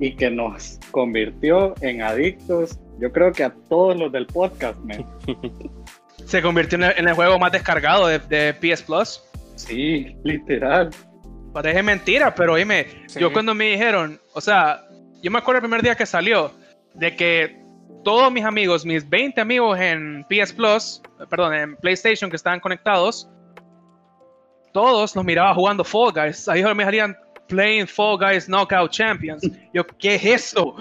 y 0.00 0.16
que 0.16 0.30
nos 0.30 0.80
convirtió 0.90 1.74
en 1.82 2.02
adictos. 2.02 2.78
Yo 2.98 3.12
creo 3.12 3.30
que 3.32 3.44
a 3.44 3.54
todos 3.68 3.96
los 3.96 4.10
del 4.10 4.26
podcast, 4.26 4.78
man. 4.80 5.04
Se 6.26 6.42
convirtió 6.42 6.76
en 6.76 7.08
el, 7.08 7.14
juego 7.14 7.38
más 7.38 7.52
descargado 7.52 8.08
de, 8.08 8.52
PS 8.54 8.82
Plus. 8.82 9.22
Sí, 9.54 10.16
literal. 10.24 10.90
Parece 11.52 11.82
mentira, 11.82 12.34
pero 12.34 12.56
dime, 12.56 12.86
yo 13.18 13.32
cuando 13.32 13.54
me 13.54 13.70
dijeron, 13.70 14.20
o 14.34 14.40
sea, 14.40 14.82
yo 15.22 15.30
me 15.30 15.38
acuerdo 15.38 15.58
el 15.58 15.62
primer 15.62 15.82
día 15.82 15.94
que 15.94 16.04
salió, 16.04 16.52
de 16.94 17.14
que 17.14 17.56
todos 18.04 18.30
mis 18.32 18.44
amigos, 18.44 18.84
mis 18.84 19.08
20 19.08 19.40
amigos 19.40 19.78
en 19.78 20.26
PS 20.28 20.52
Plus, 20.52 21.00
perdón, 21.30 21.54
en 21.54 21.76
PlayStation 21.76 22.28
que 22.28 22.36
estaban 22.36 22.60
conectados, 22.60 23.30
todos 24.72 25.16
los 25.16 25.24
miraba 25.24 25.54
jugando 25.54 25.84
Fall 25.84 26.12
Guys. 26.12 26.48
Ahí 26.48 26.62
me 26.74 26.84
salían 26.84 27.16
Playing 27.48 27.86
Fall 27.86 28.18
Guys 28.18 28.48
Knockout 28.48 28.90
Champions. 28.90 29.48
Yo, 29.72 29.86
¿qué 29.98 30.16
es 30.16 30.24
eso? 30.24 30.76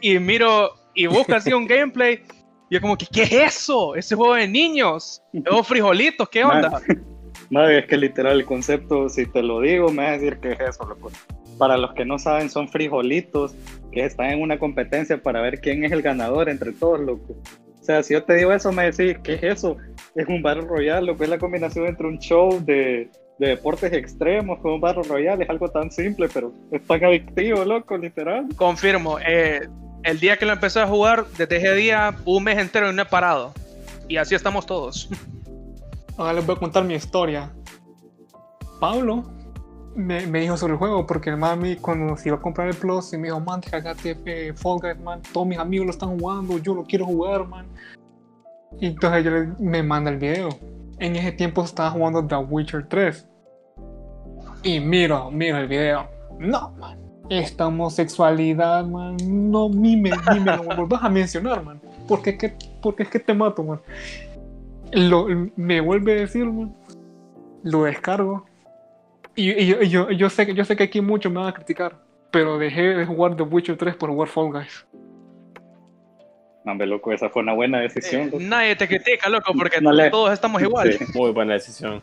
Y 0.00 0.18
miro 0.18 0.74
y 0.94 1.06
busco 1.06 1.34
así 1.34 1.52
un 1.52 1.66
gameplay. 1.68 2.22
Y 2.70 2.74
yo 2.74 2.80
como 2.80 2.96
que, 2.96 3.06
¿qué 3.06 3.22
es 3.22 3.32
eso? 3.32 3.94
Ese 3.94 4.14
juego 4.14 4.34
de 4.34 4.48
niños. 4.48 5.22
Esos 5.32 5.66
frijolitos, 5.66 6.28
¿qué 6.28 6.44
onda? 6.44 6.80
Madre, 7.50 7.78
es 7.78 7.86
que 7.86 7.96
literal 7.96 8.40
el 8.40 8.44
concepto, 8.44 9.08
si 9.08 9.26
te 9.26 9.42
lo 9.42 9.60
digo, 9.60 9.90
me 9.90 10.02
vas 10.02 10.10
a 10.10 10.18
decir 10.18 10.38
que 10.38 10.52
es 10.52 10.60
eso, 10.60 10.84
loco. 10.84 11.10
Para 11.56 11.78
los 11.78 11.94
que 11.94 12.04
no 12.04 12.18
saben, 12.18 12.50
son 12.50 12.68
frijolitos 12.68 13.54
que 13.90 14.04
están 14.04 14.30
en 14.30 14.42
una 14.42 14.58
competencia 14.58 15.22
para 15.22 15.40
ver 15.40 15.60
quién 15.60 15.84
es 15.84 15.92
el 15.92 16.02
ganador 16.02 16.48
entre 16.50 16.72
todos, 16.72 17.00
loco. 17.00 17.34
O 17.80 17.84
sea, 17.84 18.02
si 18.02 18.12
yo 18.12 18.22
te 18.22 18.34
digo 18.34 18.52
eso, 18.52 18.70
me 18.70 18.90
decís, 18.90 19.16
¿qué 19.22 19.34
es 19.34 19.42
eso? 19.42 19.76
Es 20.14 20.28
un 20.28 20.42
Battle 20.42 20.66
Royale, 20.66 21.06
lo 21.06 21.16
que 21.16 21.24
es 21.24 21.30
la 21.30 21.38
combinación 21.38 21.86
entre 21.86 22.06
un 22.06 22.18
show 22.18 22.62
de, 22.64 23.08
de 23.38 23.48
deportes 23.48 23.92
extremos 23.94 24.58
con 24.58 24.72
un 24.72 24.80
Battle 24.80 25.04
Royale, 25.04 25.44
es 25.44 25.50
algo 25.50 25.68
tan 25.70 25.90
simple, 25.90 26.28
pero 26.32 26.52
es 26.70 26.82
tan 26.86 27.02
adictivo, 27.02 27.64
loco, 27.64 27.96
literal. 27.96 28.46
Confirmo, 28.56 29.18
eh, 29.20 29.60
el 30.02 30.20
día 30.20 30.36
que 30.36 30.46
lo 30.46 30.52
empecé 30.52 30.80
a 30.80 30.86
jugar, 30.86 31.26
desde 31.36 31.56
ese 31.56 31.74
día, 31.74 32.14
un 32.24 32.44
mes 32.44 32.58
entero 32.58 32.92
no 32.92 33.02
he 33.02 33.06
parado. 33.06 33.52
Y 34.08 34.16
así 34.16 34.34
estamos 34.34 34.66
todos. 34.66 35.08
Ahora 36.16 36.32
les 36.32 36.46
voy 36.46 36.56
a 36.56 36.58
contar 36.58 36.84
mi 36.84 36.94
historia. 36.94 37.50
Pablo 38.80 39.24
me, 39.94 40.26
me, 40.26 40.40
dijo 40.40 40.56
sobre 40.56 40.74
el 40.74 40.78
juego 40.78 41.06
porque 41.06 41.30
el 41.30 41.36
mami 41.36 41.76
cuando 41.76 42.16
se 42.16 42.28
iba 42.28 42.38
a 42.38 42.40
comprar 42.40 42.68
el 42.68 42.76
Plus 42.76 43.12
y 43.12 43.18
me 43.18 43.24
dijo, 43.24 43.40
man, 43.40 43.60
cagate 43.60 44.16
eh, 44.26 44.52
Fall 44.54 44.78
Guys, 44.80 45.00
man, 45.00 45.20
todos 45.32 45.46
mis 45.46 45.58
amigos 45.58 45.86
lo 45.86 45.92
están 45.92 46.18
jugando, 46.18 46.58
yo 46.58 46.74
lo 46.74 46.84
quiero 46.84 47.04
jugar, 47.06 47.46
man. 47.46 47.66
Y 48.80 48.86
entonces 48.86 49.26
ella 49.26 49.54
me 49.58 49.82
manda 49.82 50.10
el 50.10 50.18
video. 50.18 50.50
En 50.98 51.16
ese 51.16 51.32
tiempo 51.32 51.62
estaba 51.62 51.90
jugando 51.90 52.26
The 52.26 52.36
Witcher 52.36 52.88
3. 52.88 53.28
Y 54.62 54.80
miro, 54.80 55.30
miro 55.30 55.58
el 55.58 55.68
video. 55.68 56.08
No, 56.38 56.70
man. 56.78 57.07
Esta 57.30 57.66
homosexualidad, 57.66 58.84
man. 58.86 59.16
No, 59.26 59.68
ni 59.68 59.96
me, 59.96 60.10
ni 60.32 60.40
me 60.40 60.56
lo 60.56 60.62
vuelvas 60.62 61.02
a 61.02 61.08
mencionar, 61.08 61.62
man. 61.62 61.80
Porque 62.06 62.30
es 62.30 62.38
que, 62.38 62.52
porque 62.82 63.02
es 63.02 63.08
que 63.08 63.18
te 63.18 63.34
mato, 63.34 63.62
man. 63.62 63.80
Lo, 64.92 65.26
me 65.56 65.80
vuelve 65.80 66.12
a 66.12 66.16
decir, 66.16 66.46
man. 66.46 66.74
Lo 67.62 67.84
descargo. 67.84 68.46
Y, 69.34 69.66
yo, 69.66 69.82
yo, 69.82 70.10
yo, 70.10 70.30
sé, 70.30 70.52
yo 70.54 70.64
sé 70.64 70.74
que 70.74 70.84
aquí 70.84 71.00
muchos 71.00 71.30
me 71.30 71.38
van 71.38 71.48
a 71.48 71.54
criticar. 71.54 71.96
Pero 72.30 72.58
dejé 72.58 72.82
de 72.82 73.06
jugar 73.06 73.36
The 73.36 73.42
Witcher 73.42 73.76
3 73.76 73.96
por 73.96 74.10
jugar 74.10 74.28
Fall 74.28 74.50
Guys. 74.52 74.86
Mambe, 76.64 76.86
loco, 76.86 77.12
esa 77.12 77.30
fue 77.30 77.42
una 77.42 77.54
buena 77.54 77.80
decisión. 77.80 78.30
Eh, 78.32 78.38
nadie 78.40 78.76
te 78.76 78.86
critica, 78.86 79.30
loco, 79.30 79.54
porque 79.54 79.80
todos 80.10 80.32
estamos 80.32 80.60
igual. 80.60 80.98
Muy 81.14 81.30
buena 81.30 81.54
decisión. 81.54 82.02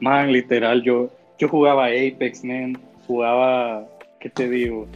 man, 0.00 0.32
literal, 0.32 0.82
yo, 0.82 1.10
yo 1.38 1.48
jugaba 1.48 1.86
Apex, 1.86 2.42
man. 2.42 2.78
Jugaba, 3.06 3.86
¿qué 4.26 4.30
te 4.30 4.48
digo? 4.48 4.86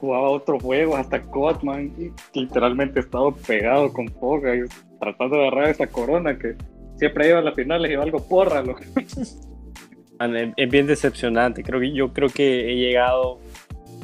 Jugaba 0.00 0.30
otros 0.30 0.62
juegos, 0.62 0.98
hasta 0.98 1.22
COD, 1.22 1.62
man. 1.62 1.92
Y 1.98 2.38
literalmente 2.38 3.00
he 3.00 3.02
estado 3.02 3.32
pegado 3.32 3.92
con 3.92 4.06
Poga 4.06 4.52
tratando 4.98 5.36
de 5.36 5.48
agarrar 5.48 5.68
esa 5.68 5.86
corona 5.86 6.38
que 6.38 6.56
siempre 6.96 7.28
iba 7.28 7.38
a 7.40 7.42
las 7.42 7.54
finales 7.54 7.90
y 7.90 7.94
algo 7.94 8.26
porra, 8.26 8.62
loco. 8.62 8.80
es 10.56 10.70
bien 10.70 10.86
decepcionante. 10.86 11.62
Creo 11.62 11.80
que 11.80 11.92
yo 11.92 12.12
creo 12.12 12.28
que 12.28 12.70
he 12.70 12.76
llegado, 12.76 13.38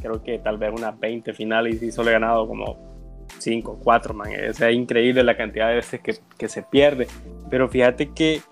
creo 0.02 0.22
que 0.22 0.38
tal 0.38 0.58
vez 0.58 0.72
unas 0.76 0.98
20 0.98 1.32
finales 1.32 1.82
y 1.82 1.90
solo 1.90 2.10
he 2.10 2.12
ganado 2.12 2.46
como 2.46 3.26
5, 3.38 3.80
4, 3.82 4.12
man. 4.12 4.32
Es 4.32 4.60
increíble 4.60 5.24
la 5.24 5.36
cantidad 5.36 5.68
de 5.68 5.76
veces 5.76 6.00
que, 6.00 6.16
que, 6.36 6.48
se 6.48 6.62
pierde. 6.62 7.06
Pero 7.48 7.66
fíjate 7.68 8.10
que 8.12 8.42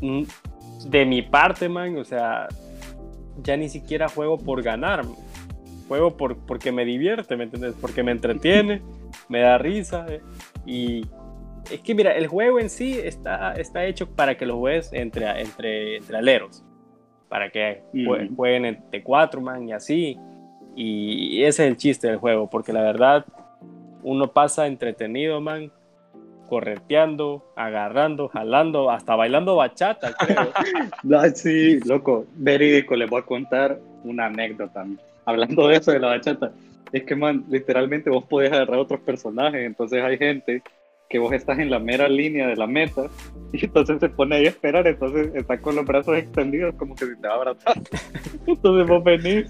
mm, 0.00 0.22
de 0.86 1.04
mi 1.04 1.20
parte, 1.20 1.68
man, 1.68 1.98
o 1.98 2.04
sea, 2.04 2.48
ya 3.42 3.56
ni 3.56 3.68
siquiera 3.68 4.08
juego 4.08 4.38
por 4.38 4.62
ganar. 4.62 5.04
Juego 5.88 6.16
por, 6.16 6.36
porque 6.36 6.70
me 6.70 6.84
divierte, 6.84 7.36
¿me 7.36 7.44
entiendes? 7.44 7.74
Porque 7.80 8.02
me 8.02 8.12
entretiene, 8.12 8.82
me 9.28 9.40
da 9.40 9.58
risa. 9.58 10.06
Eh, 10.08 10.20
y 10.66 11.06
es 11.70 11.80
que, 11.80 11.94
mira, 11.94 12.12
el 12.12 12.26
juego 12.26 12.60
en 12.60 12.70
sí 12.70 12.98
está, 13.02 13.54
está 13.54 13.84
hecho 13.86 14.08
para 14.08 14.36
que 14.36 14.46
lo 14.46 14.58
juegues 14.58 14.92
entre, 14.92 15.40
entre, 15.40 15.96
entre 15.96 16.18
aleros. 16.18 16.64
Para 17.28 17.50
que 17.50 17.82
jueguen 18.36 18.64
entre 18.64 19.02
cuatro, 19.02 19.40
man, 19.40 19.68
y 19.68 19.72
así. 19.72 20.18
Y 20.74 21.42
ese 21.42 21.64
es 21.64 21.70
el 21.70 21.76
chiste 21.76 22.06
del 22.08 22.16
juego, 22.16 22.48
porque 22.48 22.72
la 22.72 22.82
verdad, 22.82 23.26
uno 24.02 24.32
pasa 24.32 24.66
entretenido, 24.66 25.40
man, 25.40 25.70
correteando, 26.48 27.44
agarrando, 27.56 28.28
jalando, 28.28 28.90
hasta 28.90 29.14
bailando 29.16 29.56
bachata, 29.56 30.14
creo. 30.14 30.52
sí, 31.34 31.78
loco, 31.80 32.26
verídico, 32.36 32.96
les 32.96 33.08
voy 33.08 33.20
a 33.20 33.26
contar 33.26 33.78
una 34.04 34.26
anécdota. 34.26 34.86
Hablando 35.24 35.68
de 35.68 35.76
eso 35.76 35.92
de 35.92 36.00
la 36.00 36.08
bachata, 36.08 36.52
es 36.92 37.04
que, 37.04 37.14
man, 37.14 37.44
literalmente 37.48 38.10
vos 38.10 38.24
podés 38.24 38.52
agarrar 38.52 38.78
otros 38.78 39.00
personajes, 39.00 39.64
entonces 39.64 40.02
hay 40.02 40.16
gente 40.16 40.62
que 41.08 41.18
vos 41.18 41.32
estás 41.32 41.58
en 41.58 41.70
la 41.70 41.78
mera 41.78 42.08
línea 42.08 42.46
de 42.46 42.56
la 42.56 42.66
meta 42.66 43.06
y 43.52 43.64
entonces 43.64 43.98
se 44.00 44.08
pone 44.08 44.36
ahí 44.36 44.46
a 44.46 44.50
esperar, 44.50 44.86
entonces 44.86 45.34
está 45.34 45.60
con 45.60 45.76
los 45.76 45.86
brazos 45.86 46.16
extendidos 46.16 46.74
como 46.76 46.94
que 46.94 47.06
si 47.06 47.16
te 47.16 47.28
va 47.28 47.34
a 47.34 47.36
abrazar. 47.36 47.76
Entonces 48.46 48.86
vos 48.86 49.04
venís 49.04 49.46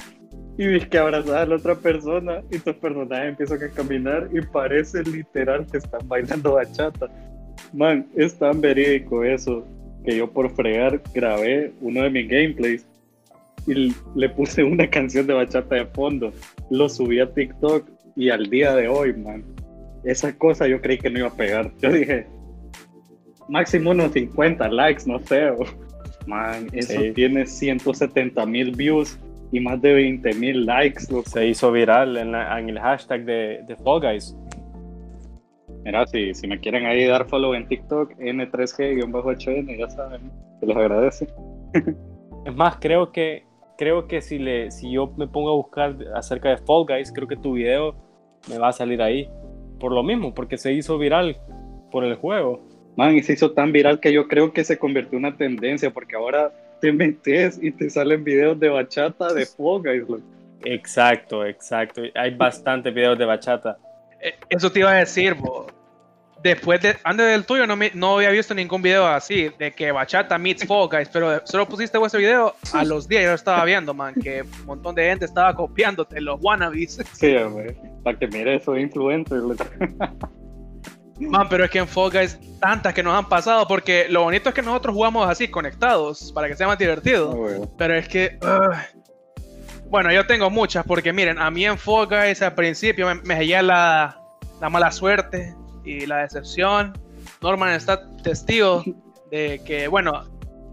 y 0.59 0.67
ves 0.67 0.89
que 0.89 0.99
abrazas 0.99 1.31
a 1.31 1.47
la 1.47 1.55
otra 1.55 1.77
persona 1.77 2.43
y 2.51 2.59
tus 2.59 2.75
personajes 2.75 3.29
empiezan 3.29 3.63
a 3.63 3.69
caminar 3.69 4.29
y 4.33 4.41
parece 4.41 5.05
literal 5.05 5.65
que 5.71 5.79
están 5.79 6.07
bailando 6.09 6.55
bachata. 6.55 7.09
Man, 7.73 8.07
es 8.17 8.37
tan 8.37 8.61
verídico 8.61 9.23
eso 9.23 9.65
que 10.05 10.17
yo 10.17 10.29
por 10.29 10.51
fregar 10.51 11.01
grabé 11.15 11.73
uno 11.81 12.03
de 12.03 12.11
mis 12.11 12.29
gameplays 12.29 12.85
y 13.69 13.95
le 14.17 14.29
puse 14.31 14.65
una 14.65 14.91
canción 14.91 15.29
de 15.29 15.35
bachata 15.35 15.77
de 15.77 15.87
fondo. 15.87 16.33
Lo 16.71 16.89
subí 16.89 17.21
a 17.21 17.33
TikTok 17.33 17.89
y 18.17 18.31
al 18.31 18.51
día 18.51 18.75
de 18.75 18.89
hoy, 18.89 19.13
man, 19.13 19.45
esa 20.03 20.37
cosa 20.37 20.67
yo 20.67 20.81
creí 20.81 20.99
que 20.99 21.09
no 21.09 21.21
iba 21.21 21.29
a 21.29 21.37
pegar. 21.37 21.71
Yo 21.81 21.93
dije, 21.93 22.27
máximo 23.49 23.93
unos 23.93 24.11
50 24.11 24.69
likes, 24.71 25.05
no 25.07 25.21
sé. 25.21 25.53
Man, 26.27 26.67
eso 26.73 27.01
tiene 27.15 27.47
170 27.47 28.45
mil 28.45 28.73
views 28.75 29.17
y 29.53 29.61
más 29.61 29.81
de 29.81 29.95
20 29.95 30.35
mil 30.35 30.67
likes. 30.67 31.03
Se 31.27 31.47
hizo 31.47 31.73
viral 31.73 32.17
en, 32.17 32.35
el 32.35 32.79
hashtag 32.79 33.25
de, 33.25 33.63
de 33.67 33.77
Fall 33.77 34.01
Guys. 34.01 34.37
Mira, 35.85 36.07
si, 36.07 36.35
si 36.35 36.47
me 36.47 36.59
quieren 36.59 36.87
ahí 36.87 37.07
dar 37.07 37.27
follow 37.27 37.55
en 37.55 37.67
TikTok, 37.67 38.13
N3G-HN, 38.19 39.79
ya 39.79 39.89
saben, 39.89 40.31
se 40.61 40.67
los 40.67 40.77
agradece. 40.77 41.27
es 42.45 42.55
más, 42.55 42.77
creo 42.77 43.13
que 43.13 43.49
creo 43.79 44.09
que 44.09 44.21
si, 44.21 44.39
le, 44.39 44.71
si 44.71 44.91
yo 44.91 45.15
me 45.17 45.29
pongo 45.29 45.51
a 45.51 45.57
buscar 45.57 45.97
acerca 46.15 46.51
de 46.51 46.59
Fall 46.59 46.85
Guys, 46.87 47.13
creo 47.13 47.29
que 47.29 47.37
tu 47.37 47.55
video 47.55 47.95
me 48.51 48.59
va 48.59 48.69
a 48.69 48.73
salir 48.73 49.01
ahí. 49.01 49.31
Por 49.79 49.93
lo 49.93 50.03
mismo, 50.03 50.35
porque 50.35 50.59
se 50.59 50.73
hizo 50.73 50.99
viral 50.99 51.37
por 51.93 52.05
el 52.05 52.17
juego. 52.17 52.61
Man, 52.97 53.15
y 53.15 53.23
se 53.23 53.35
hizo 53.35 53.53
tan 53.53 53.71
viral 53.71 54.01
que 54.01 54.13
yo 54.13 54.27
creo 54.27 54.53
que 54.53 54.65
se 54.65 54.77
convirtió 54.77 55.17
en 55.19 55.25
una 55.25 55.37
tendencia, 55.37 55.91
porque 55.93 56.17
ahora 56.17 56.53
te 56.81 56.93
metes 56.93 57.59
y 57.63 57.71
te 57.71 57.91
salen 57.91 58.25
videos 58.25 58.59
de 58.59 58.69
bachata 58.69 59.33
de 59.33 59.47
Fall 59.47 59.83
Exacto, 60.65 61.45
exacto. 61.45 62.03
Hay 62.15 62.35
bastantes 62.35 62.93
videos 62.93 63.19
de 63.19 63.25
bachata. 63.25 63.79
Eh, 64.21 64.35
eso 64.51 64.71
te 64.71 64.81
iba 64.81 64.91
a 64.91 64.97
decir, 64.97 65.37
Después 66.43 66.81
de, 66.81 66.97
antes 67.03 67.27
del 67.27 67.45
tuyo 67.45 67.67
no, 67.67 67.77
no 67.95 68.17
había 68.17 68.31
visto 68.31 68.55
ningún 68.55 68.81
video 68.81 69.07
así, 69.07 69.51
de 69.59 69.73
que 69.73 69.91
bachata 69.91 70.39
meets 70.39 70.65
Fall 70.65 70.89
pero 71.13 71.45
solo 71.45 71.67
pusiste 71.67 71.99
ese 71.99 72.19
video 72.19 72.55
a 72.73 72.85
los 72.85 73.09
días, 73.09 73.25
yo 73.25 73.29
lo 73.31 73.35
estaba 73.35 73.65
viendo, 73.65 73.93
man, 73.93 74.15
que 74.15 74.43
un 74.43 74.67
montón 74.67 74.95
de 74.95 75.09
gente 75.09 75.25
estaba 75.25 75.53
copiándote 75.53 76.21
los 76.21 76.39
wannabes. 76.41 77.01
Sí, 77.13 77.35
para 78.05 78.17
que 78.17 78.29
mire 78.29 78.55
eso 78.55 78.77
influencers. 78.77 79.43
Man, 81.21 81.49
pero 81.49 81.65
es 81.65 81.71
que 81.71 81.79
en 81.79 81.89
Fall 81.89 82.11
Guys 82.11 82.39
tantas 82.61 82.95
que 82.95 83.03
nos 83.03 83.15
han 83.15 83.29
pasado, 83.29 83.67
porque 83.67 84.07
lo 84.09 84.23
bonito 84.23 84.49
es 84.49 84.55
que 84.55 84.63
nosotros 84.63 84.95
jugamos 84.95 85.29
así, 85.29 85.49
conectados, 85.49 86.33
para 86.33 86.49
que 86.49 86.57
sea 86.57 86.67
más 86.67 86.79
divertido. 86.79 87.47
Ah, 87.47 87.67
pero 87.77 87.95
es 87.95 88.09
que... 88.09 88.39
bueno, 89.87 90.13
yo 90.13 90.27
tengo 90.27 90.51
muchas, 90.51 90.85
porque 90.85 91.13
miren, 91.13 91.39
a 91.39 91.51
mí 91.51 91.65
en 91.65 91.79
Fall 91.79 92.07
Guys 92.07 92.43
al 92.43 92.55
principio 92.55 93.07
me, 93.07 93.15
me 93.23 93.47
la, 93.63 94.21
la, 94.61 94.71
mala 94.71 94.91
suerte 94.91 95.55
y 95.85 96.07
la 96.07 96.19
decepción. 96.19 96.97
Norman 97.41 97.75
está 97.75 98.09
testigo 98.23 98.85
de 99.31 99.61
que, 99.65 99.89
bueno, 99.89 100.25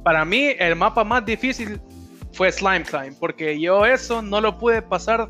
para 0.03 0.25
mí 0.25 0.55
el 0.59 0.75
mapa 0.75 1.03
más 1.03 1.25
difícil 1.25 1.81
fue 2.33 2.51
Slime 2.51 2.83
Climb, 2.83 3.17
porque 3.19 3.59
yo 3.59 3.85
eso 3.85 4.21
no 4.21 4.41
lo 4.41 4.57
pude 4.57 4.81
pasar 4.81 5.29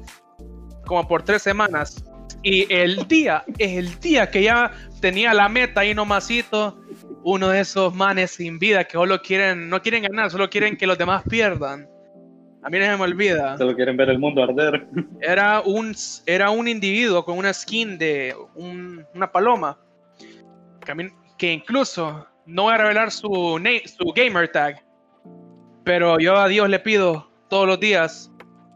como 0.86 1.08
por 1.08 1.24
tres 1.24 1.42
semanas. 1.42 2.04
Y 2.44 2.72
el 2.72 3.08
día, 3.08 3.44
el 3.58 4.00
día 4.00 4.30
que 4.30 4.44
ya 4.44 4.72
tenía 5.02 5.34
la 5.34 5.50
meta 5.50 5.82
ahí 5.82 5.94
nomasito, 5.94 6.80
uno 7.24 7.50
de 7.50 7.62
esos 7.62 7.94
manes 7.94 8.32
sin 8.32 8.60
vida 8.60 8.84
que 8.84 8.94
solo 8.94 9.22
quieren, 9.22 9.68
no 9.68 9.82
quieren 9.82 10.04
ganar, 10.04 10.30
solo 10.30 10.50
quieren 10.50 10.78
que 10.78 10.86
los 10.86 10.98
demás 10.98 11.24
pierdan. 11.28 11.90
A 12.66 12.70
mí 12.70 12.80
no 12.80 12.86
se 12.86 12.98
me 12.98 13.04
olvida. 13.04 13.58
Solo 13.58 13.76
quieren 13.76 13.96
ver 13.96 14.10
el 14.10 14.18
mundo 14.18 14.44
arder. 14.44 14.88
Era 15.22 15.62
un, 15.62 15.96
era 16.26 16.50
un 16.50 16.68
individuo 16.68 17.24
con 17.24 17.38
una 17.38 17.54
skin 17.54 17.98
de 17.98 18.36
una 18.56 19.32
paloma. 19.32 19.78
Que, 20.84 21.12
que, 21.38 21.54
incluso 21.54 22.28
no 22.48 22.64
voy 22.64 22.74
a 22.74 22.78
revelar 22.78 23.12
su, 23.12 23.30
su 23.86 24.14
gamer 24.16 24.52
tag. 24.52 24.84
Pero 25.84 26.20
yo 26.20 26.36
a 26.38 26.48
Dios 26.48 26.68
le 26.68 26.80
pido 26.80 27.30
todos 27.50 27.68
los 27.68 27.80
días, 27.80 28.32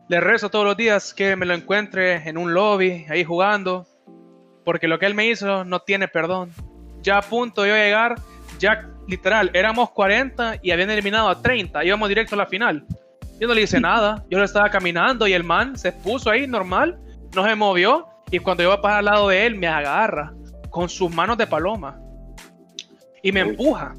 le 0.10 0.20
rezo 0.20 0.50
todos 0.50 0.66
los 0.66 0.76
días 0.76 1.14
que 1.14 1.36
me 1.36 1.46
lo 1.46 1.54
encuentre 1.54 2.28
en 2.28 2.38
un 2.38 2.54
lobby, 2.54 3.06
ahí 3.10 3.24
jugando. 3.24 3.86
Porque 4.66 4.88
lo 4.88 4.98
que 4.98 5.06
él 5.06 5.14
me 5.14 5.28
hizo 5.28 5.64
no 5.64 5.82
tiene 5.82 6.08
perdón. 6.08 6.52
Ya 7.04 7.20
a 7.20 7.22
punto 7.22 7.62
de 7.62 7.72
llegar, 7.72 8.16
ya 8.60 8.90
literal, 9.08 9.52
éramos 9.54 9.92
40 9.92 10.58
y 10.64 10.72
habían 10.72 10.90
eliminado 10.90 11.30
a 11.30 11.40
30. 11.40 11.86
Íbamos 11.86 12.10
directo 12.10 12.34
a 12.34 12.40
la 12.40 12.48
final. 12.48 12.84
Yo 13.40 13.48
no 13.48 13.54
le 13.54 13.62
hice 13.62 13.80
nada. 13.82 14.26
Yo 14.32 14.40
lo 14.40 14.46
estaba 14.46 14.70
caminando 14.72 15.28
y 15.28 15.34
el 15.34 15.44
man 15.44 15.78
se 15.78 15.92
puso 15.92 16.32
ahí 16.32 16.48
normal, 16.48 17.00
no 17.36 17.48
se 17.48 17.54
movió. 17.54 18.08
Y 18.32 18.40
cuando 18.40 18.64
yo 18.64 18.70
voy 18.70 18.80
a 18.80 18.82
pasar 18.82 19.00
al 19.00 19.06
lado 19.06 19.30
de 19.30 19.46
él, 19.46 19.56
me 19.56 19.68
agarra 19.68 20.34
con 20.72 20.90
sus 20.90 21.14
manos 21.14 21.38
de 21.38 21.46
paloma 21.46 22.00
y 23.22 23.32
me 23.32 23.42
empuja. 23.42 23.94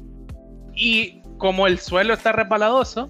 Y 0.75 1.21
como 1.37 1.67
el 1.67 1.79
suelo 1.79 2.13
está 2.13 2.33
resbaladoso, 2.33 3.09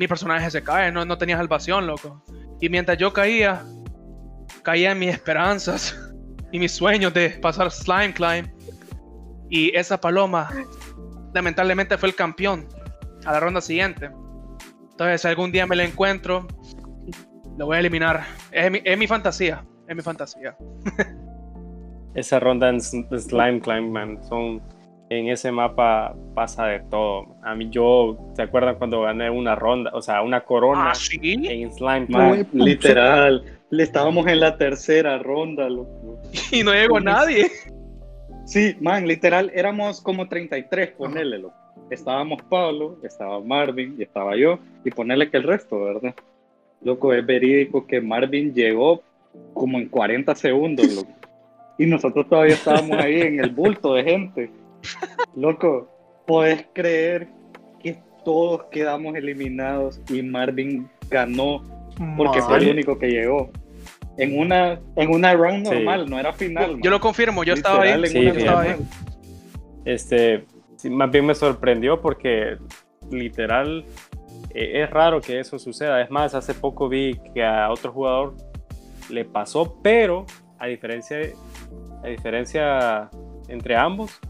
mi 0.00 0.08
personaje 0.08 0.50
se 0.50 0.64
cae, 0.64 0.90
no, 0.90 1.04
no 1.04 1.18
tenía 1.18 1.36
salvación, 1.36 1.86
loco. 1.86 2.24
Y 2.58 2.70
mientras 2.70 2.96
yo 2.96 3.12
caía, 3.12 3.62
caía 4.62 4.94
mis 4.94 5.10
esperanzas 5.10 5.94
y 6.52 6.58
mis 6.58 6.72
sueños 6.72 7.12
de 7.12 7.28
pasar 7.28 7.70
Slime 7.70 8.14
Climb. 8.14 8.48
Y 9.50 9.76
esa 9.76 10.00
paloma, 10.00 10.48
lamentablemente, 11.34 11.98
fue 11.98 12.08
el 12.08 12.14
campeón 12.14 12.66
a 13.26 13.32
la 13.32 13.40
ronda 13.40 13.60
siguiente. 13.60 14.10
Entonces, 14.92 15.20
si 15.20 15.28
algún 15.28 15.52
día 15.52 15.66
me 15.66 15.76
la 15.76 15.84
encuentro, 15.84 16.48
lo 17.58 17.66
voy 17.66 17.76
a 17.76 17.80
eliminar. 17.80 18.24
Es 18.52 18.70
mi, 18.70 18.80
es 18.82 18.96
mi 18.96 19.06
fantasía. 19.06 19.62
Es 19.86 19.94
mi 19.94 20.00
fantasía. 20.00 20.56
Esa 22.14 22.40
ronda 22.40 22.70
en 22.70 22.80
Slime 22.80 23.60
Climb, 23.60 23.90
man, 23.90 24.18
son. 24.24 24.62
En 25.10 25.28
ese 25.28 25.50
mapa 25.50 26.14
pasa 26.34 26.66
de 26.66 26.78
todo. 26.88 27.34
A 27.42 27.56
mí, 27.56 27.68
yo, 27.68 28.16
¿se 28.36 28.42
acuerdan 28.42 28.76
cuando 28.76 29.02
gané 29.02 29.28
una 29.28 29.56
ronda? 29.56 29.90
O 29.92 30.00
sea, 30.00 30.22
una 30.22 30.42
corona 30.42 30.92
¿Ah, 30.92 30.94
sí? 30.94 31.18
en 31.20 31.72
Slime 31.72 32.06
Man, 32.08 32.44
Climb. 32.44 32.64
literal, 32.64 33.44
le 33.70 33.82
estábamos 33.82 34.28
en 34.28 34.38
la 34.38 34.56
tercera 34.56 35.18
ronda, 35.18 35.68
loco. 35.68 36.20
Y 36.52 36.62
no 36.62 36.72
llegó 36.72 37.00
nadie. 37.00 37.50
Sí, 38.46 38.76
man, 38.80 39.04
literal, 39.08 39.50
éramos 39.52 40.00
como 40.00 40.28
33, 40.28 40.92
ponele, 40.92 41.38
loco. 41.38 41.56
Estábamos 41.90 42.40
Pablo, 42.42 42.96
estaba 43.02 43.40
Marvin 43.40 43.96
y 43.98 44.04
estaba 44.04 44.36
yo, 44.36 44.60
y 44.84 44.92
ponerle 44.92 45.28
que 45.28 45.38
el 45.38 45.42
resto, 45.42 45.82
¿verdad? 45.82 46.14
Loco, 46.82 47.12
es 47.12 47.26
verídico 47.26 47.84
que 47.84 48.00
Marvin 48.00 48.54
llegó 48.54 49.02
como 49.54 49.76
en 49.78 49.88
40 49.88 50.36
segundos, 50.36 50.86
loco. 50.94 51.10
Y 51.78 51.86
nosotros 51.86 52.28
todavía 52.28 52.54
estábamos 52.54 52.96
ahí 52.96 53.22
en 53.22 53.40
el 53.40 53.50
bulto 53.50 53.94
de 53.94 54.04
gente. 54.04 54.59
Loco, 55.34 55.88
¿puedes 56.26 56.66
creer 56.72 57.28
que 57.82 57.98
todos 58.24 58.64
quedamos 58.70 59.14
eliminados 59.16 60.00
y 60.08 60.22
Marvin 60.22 60.88
ganó 61.08 61.62
porque 62.16 62.40
fue 62.42 62.58
el 62.58 62.70
único 62.70 62.98
que 62.98 63.08
llegó? 63.08 63.50
En 64.16 64.38
una, 64.38 64.78
en 64.96 65.10
una 65.10 65.32
round 65.34 65.66
Sí. 65.66 65.74
normal, 65.74 66.10
no 66.10 66.18
era 66.18 66.32
final. 66.32 66.70
Yo 66.72 66.76
man. 66.78 66.90
lo 66.90 67.00
confirmo, 67.00 67.44
yo 67.44 67.54
estaba 67.54 67.82
ahí. 67.82 68.06
Sí, 68.06 68.22
yo 68.22 68.30
estaba. 68.32 68.64
Este, 69.84 70.44
más 70.90 71.10
bien 71.10 71.26
me 71.26 71.34
sorprendió 71.34 72.00
porque 72.00 72.58
literal 73.10 73.84
eh, 74.54 74.82
es 74.82 74.90
raro 74.90 75.20
que 75.20 75.38
eso 75.40 75.58
suceda. 75.58 76.02
Es 76.02 76.10
más, 76.10 76.34
hace 76.34 76.54
poco 76.54 76.88
vi 76.88 77.18
que 77.34 77.44
a 77.44 77.70
otro 77.70 77.92
jugador 77.92 78.34
le 79.08 79.24
pasó, 79.24 79.78
pero 79.82 80.26
a 80.58 80.66
diferencia, 80.66 81.18
a 82.02 82.06
diferencia 82.08 83.08
entre 83.48 83.76
ambos, 83.76 84.20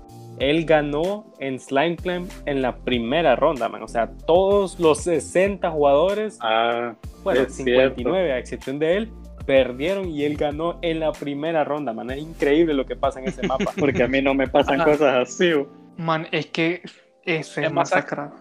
él 0.40 0.64
ganó 0.64 1.32
en 1.38 1.58
Slime 1.60 1.96
Climb 1.96 2.28
en 2.46 2.62
la 2.62 2.76
primera 2.76 3.36
ronda, 3.36 3.68
man. 3.68 3.82
O 3.82 3.88
sea, 3.88 4.10
todos 4.26 4.80
los 4.80 5.02
60 5.04 5.70
jugadores, 5.70 6.38
Ah, 6.42 6.94
bueno, 7.22 7.42
es 7.42 7.54
59 7.54 8.32
a 8.32 8.38
excepción 8.38 8.78
de 8.78 8.96
él, 8.96 9.12
perdieron 9.46 10.08
y 10.08 10.24
él 10.24 10.36
ganó 10.36 10.78
en 10.82 11.00
la 11.00 11.12
primera 11.12 11.62
ronda, 11.64 11.92
man. 11.92 12.10
Es 12.10 12.18
increíble 12.18 12.74
lo 12.74 12.86
que 12.86 12.96
pasa 12.96 13.20
en 13.20 13.28
ese 13.28 13.46
mapa. 13.46 13.70
porque 13.78 14.02
a 14.02 14.08
mí 14.08 14.20
no 14.22 14.34
me 14.34 14.48
pasan 14.48 14.80
Ajá. 14.80 14.90
cosas 14.90 15.28
así. 15.28 15.52
Man, 15.96 16.26
es 16.32 16.46
que 16.46 16.82
ese 17.24 17.60
Es 17.60 17.66
es 17.66 17.72
masacra. 17.72 18.32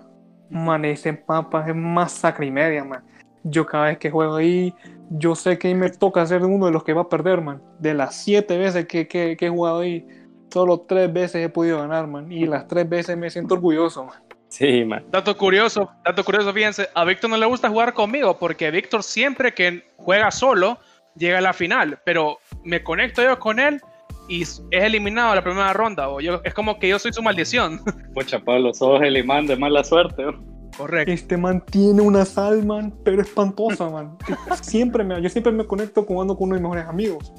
Man, 0.49 0.85
ese 0.85 1.23
mapa 1.27 1.65
es 1.67 1.75
masacre 1.75 2.45
y 2.47 2.51
media, 2.51 2.83
man. 2.83 3.03
Yo 3.43 3.65
cada 3.65 3.85
vez 3.85 3.97
que 3.97 4.09
juego 4.09 4.35
ahí, 4.35 4.73
yo 5.09 5.35
sé 5.35 5.57
que 5.57 5.69
ahí 5.69 5.75
me 5.75 5.89
toca 5.89 6.25
ser 6.25 6.43
uno 6.43 6.65
de 6.65 6.71
los 6.71 6.83
que 6.83 6.93
va 6.93 7.01
a 7.03 7.09
perder, 7.09 7.41
man. 7.41 7.61
De 7.79 7.93
las 7.93 8.15
siete 8.23 8.57
veces 8.57 8.85
que, 8.85 9.07
que- 9.07 9.35
que 9.37 9.45
he 9.45 9.49
jugado 9.49 9.79
ahí, 9.79 10.05
solo 10.49 10.81
tres 10.87 11.11
veces 11.11 11.45
he 11.45 11.49
podido 11.49 11.79
ganar, 11.79 12.07
man. 12.07 12.31
Y 12.31 12.45
las 12.45 12.67
tres 12.67 12.87
veces 12.87 13.17
me 13.17 13.29
siento 13.29 13.55
orgulloso, 13.55 14.05
man. 14.05 14.19
Sí, 14.49 14.83
man. 14.83 15.05
Dato 15.11 15.37
curioso, 15.37 15.91
dato 16.03 16.23
curioso, 16.23 16.51
fíjense, 16.51 16.89
a 16.93 17.05
Víctor 17.05 17.29
no 17.29 17.37
le 17.37 17.45
gusta 17.45 17.69
jugar 17.69 17.93
conmigo 17.93 18.37
porque 18.37 18.71
Víctor 18.71 19.03
siempre 19.03 19.53
que 19.53 19.87
juega 19.97 20.31
solo 20.31 20.79
llega 21.15 21.37
a 21.37 21.41
la 21.41 21.53
final, 21.53 21.99
pero 22.03 22.39
me 22.63 22.83
conecto 22.83 23.21
yo 23.21 23.37
con 23.39 23.59
él 23.59 23.79
y 24.27 24.43
es 24.43 24.61
eliminado 24.71 25.29
en 25.29 25.35
la 25.35 25.43
primera 25.43 25.73
ronda. 25.73 26.09
O 26.09 26.19
yo, 26.19 26.41
es 26.43 26.53
como 26.53 26.79
que 26.79 26.87
yo 26.87 26.99
soy 26.99 27.13
su 27.13 27.21
maldición. 27.21 27.81
Pucha, 28.13 28.39
Pablo, 28.39 28.73
sos 28.73 29.01
el 29.01 29.17
imán 29.17 29.45
de 29.47 29.55
mala 29.55 29.83
suerte. 29.83 30.25
bo. 30.25 30.49
Correcto. 30.77 31.11
Este 31.11 31.35
man 31.35 31.61
tiene 31.65 32.01
una 32.01 32.23
sal, 32.23 32.65
man, 32.65 32.93
pero 33.03 33.21
espantosa, 33.21 33.89
man. 33.89 34.17
Siempre 34.61 35.03
me, 35.03 35.21
yo 35.21 35.29
siempre 35.29 35.51
me 35.51 35.65
conecto 35.65 36.03
jugando 36.03 36.37
con 36.37 36.45
uno 36.47 36.55
de 36.55 36.61
mis 36.61 36.69
mejores 36.69 36.87
amigos. 36.87 37.33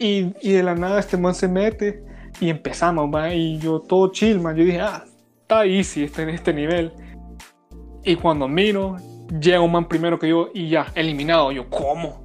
Y, 0.00 0.34
y 0.40 0.52
de 0.52 0.62
la 0.62 0.74
nada 0.74 0.98
este 0.98 1.16
man 1.18 1.34
se 1.34 1.46
mete 1.46 2.02
y 2.40 2.48
empezamos, 2.48 3.08
man. 3.08 3.32
Y 3.32 3.58
yo 3.58 3.80
todo 3.80 4.10
chill, 4.10 4.40
man. 4.40 4.56
Yo 4.56 4.64
dije, 4.64 4.80
ah, 4.80 5.04
está 5.42 5.64
easy 5.66 6.04
este, 6.04 6.22
en 6.22 6.30
este 6.30 6.52
nivel. 6.54 6.92
Y 8.02 8.16
cuando 8.16 8.48
miro, 8.48 8.96
llega 9.40 9.60
un 9.60 9.70
man 9.72 9.86
primero 9.86 10.18
que 10.18 10.28
yo 10.28 10.48
y 10.54 10.70
ya, 10.70 10.86
eliminado. 10.94 11.52
Yo, 11.52 11.68
¿cómo? 11.68 12.24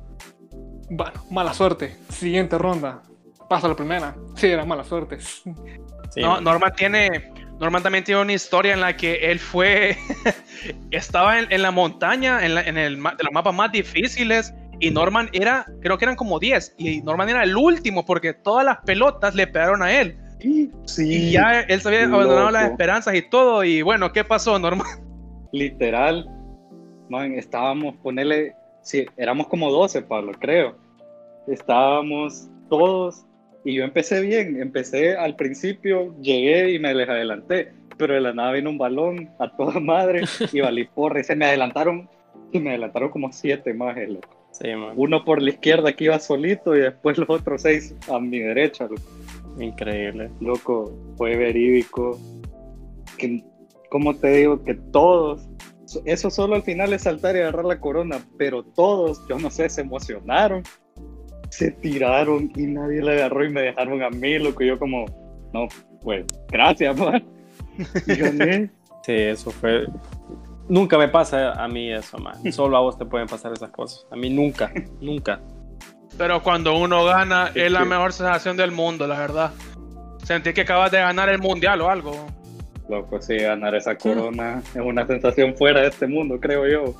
Bueno, 0.89 1.13
mala 1.29 1.53
suerte. 1.53 1.97
Siguiente 2.09 2.57
ronda. 2.57 3.03
Pasa 3.49 3.67
la 3.67 3.75
primera. 3.75 4.15
Sí, 4.35 4.47
era 4.47 4.63
mala 4.65 4.83
suerte. 4.85 5.19
Sí, 5.19 5.43
No, 6.21 6.29
man. 6.35 6.43
Norman 6.45 6.73
tiene. 6.77 7.31
Norman 7.59 7.81
también 7.83 8.03
tiene 8.03 8.21
una 8.21 8.33
historia 8.33 8.73
en 8.73 8.81
la 8.81 8.95
que 8.95 9.15
él 9.31 9.39
fue. 9.39 9.97
estaba 10.91 11.39
en, 11.39 11.51
en 11.51 11.61
la 11.61 11.71
montaña, 11.71 12.45
en, 12.45 12.55
la- 12.55 12.61
en 12.63 12.77
el 12.77 12.95
de 12.95 13.23
los 13.23 13.33
mapas 13.33 13.53
más 13.53 13.71
difíciles. 13.71 14.53
Y 14.79 14.91
Norman 14.91 15.29
era, 15.33 15.65
creo 15.81 15.97
que 15.97 16.05
eran 16.05 16.15
como 16.15 16.39
10. 16.39 16.75
Y 16.77 17.01
Norman 17.01 17.29
era 17.29 17.43
el 17.43 17.55
último 17.55 18.05
porque 18.05 18.33
todas 18.33 18.65
las 18.65 18.77
pelotas 18.79 19.35
le 19.35 19.47
pegaron 19.47 19.81
a 19.81 19.91
él. 19.91 20.17
Sí, 20.39 20.71
Y 20.97 21.31
ya 21.31 21.61
él 21.61 21.81
se 21.81 21.87
había 21.87 22.03
abandonado 22.05 22.51
las 22.51 22.71
esperanzas 22.71 23.15
y 23.15 23.21
todo. 23.21 23.63
Y 23.63 23.81
bueno, 23.81 24.11
¿qué 24.11 24.23
pasó, 24.23 24.59
Norman? 24.59 24.87
literal, 25.55 26.29
man, 27.09 27.33
estábamos, 27.33 27.95
ponele, 28.03 28.53
sí, 28.81 29.05
éramos 29.17 29.47
como 29.47 29.71
12, 29.71 30.01
Pablo, 30.03 30.33
creo. 30.39 30.75
Estábamos 31.47 32.49
todos 32.69 33.25
y 33.63 33.75
yo 33.75 33.83
empecé 33.83 34.21
bien, 34.21 34.61
empecé 34.61 35.15
al 35.15 35.35
principio, 35.35 36.13
llegué 36.21 36.71
y 36.71 36.79
me 36.79 36.93
les 36.93 37.07
adelanté, 37.07 37.71
pero 37.97 38.13
de 38.13 38.21
la 38.21 38.33
nada 38.33 38.51
vino 38.51 38.69
un 38.69 38.77
balón 38.77 39.29
a 39.39 39.49
toda 39.55 39.79
madre 39.79 40.23
y 40.51 40.59
valí 40.59 40.85
porra 40.85 41.21
y 41.21 41.23
se 41.23 41.35
me 41.35 41.45
adelantaron, 41.45 42.09
y 42.51 42.59
me 42.59 42.71
adelantaron 42.71 43.09
como 43.09 43.31
siete 43.31 43.73
más, 43.73 43.95
loco. 44.07 44.44
Sí, 44.57 44.73
man. 44.73 44.93
Uno 44.95 45.25
por 45.25 45.41
la 45.41 45.49
izquierda 45.49 45.91
que 45.93 46.05
iba 46.05 46.17
solito 46.17 46.75
y 46.75 46.79
después 46.79 47.17
los 47.17 47.29
otros 47.29 47.61
seis 47.61 47.93
a 48.07 48.19
mi 48.19 48.39
derecha, 48.39 48.85
loco. 48.85 49.01
Increíble. 49.59 50.31
Loco, 50.39 50.93
fue 51.17 51.35
verídico. 51.35 52.17
Que, 53.17 53.43
como 53.89 54.15
te 54.15 54.29
digo, 54.29 54.63
que 54.63 54.75
todos, 54.75 55.47
eso 56.05 56.29
solo 56.29 56.55
al 56.55 56.63
final 56.63 56.93
es 56.93 57.03
saltar 57.03 57.35
y 57.35 57.39
agarrar 57.39 57.65
la 57.65 57.79
corona, 57.79 58.19
pero 58.37 58.63
todos, 58.63 59.21
yo 59.27 59.37
no 59.39 59.49
sé, 59.49 59.69
se 59.69 59.81
emocionaron, 59.81 60.63
se 61.49 61.71
tiraron 61.71 62.51
y 62.55 62.65
nadie 62.65 63.01
la 63.01 63.11
agarró 63.11 63.45
y 63.45 63.49
me 63.49 63.61
dejaron 63.61 64.03
a 64.03 64.09
mí, 64.09 64.39
loco. 64.39 64.63
Yo 64.63 64.79
como, 64.79 65.05
no, 65.53 65.67
pues, 66.01 66.25
gracias, 66.49 66.97
man. 66.97 67.23
Y 68.07 68.15
gané. 68.15 68.69
Sí, 69.03 69.13
eso 69.13 69.51
fue. 69.51 69.85
Nunca 70.67 70.97
me 70.97 71.07
pasa 71.07 71.51
a 71.53 71.67
mí 71.67 71.91
eso, 71.91 72.17
man. 72.17 72.35
Solo 72.51 72.77
a 72.77 72.79
vos 72.81 72.97
te 72.97 73.05
pueden 73.05 73.27
pasar 73.27 73.53
esas 73.53 73.69
cosas. 73.71 74.05
A 74.11 74.15
mí 74.15 74.29
nunca, 74.29 74.71
nunca. 74.99 75.39
Pero 76.17 76.41
cuando 76.41 76.75
uno 76.77 77.03
gana, 77.03 77.49
Es 77.53 77.63
es 77.65 77.71
la 77.71 77.79
que- 77.79 77.85
mejor 77.85 78.13
sensación 78.13 78.57
del 78.57 78.71
mundo, 78.71 79.05
la 79.07 79.19
verdad. 79.19 79.51
Sentí 80.23 80.53
que 80.53 80.61
acabas 80.61 80.91
de 80.91 80.99
ganar 80.99 81.29
el 81.29 81.39
mundial 81.39 81.81
o 81.81 81.89
algo. 81.89 82.27
Loco, 82.89 83.21
sí, 83.21 83.37
ganar 83.37 83.75
esa 83.75 83.95
corona 83.97 84.61
es 84.73 84.81
una 84.81 85.05
sensación 85.05 85.55
fuera 85.55 85.81
de 85.81 85.87
este 85.87 86.07
mundo, 86.07 86.39
creo 86.39 86.67
yo. 86.67 86.93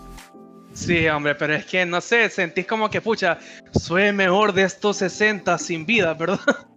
Sí, 0.73 1.07
hombre, 1.07 1.35
pero 1.35 1.53
es 1.55 1.65
que 1.65 1.85
no 1.85 2.01
sé, 2.01 2.29
sentís 2.29 2.67
como 2.67 2.89
que, 2.89 2.99
pucha, 2.99 3.37
soy 3.71 4.03
el 4.03 4.13
mejor 4.13 4.51
de 4.51 4.63
estos 4.63 4.97
60 4.97 5.57
sin 5.57 5.85
vida, 5.85 6.13
¿verdad? 6.13 6.39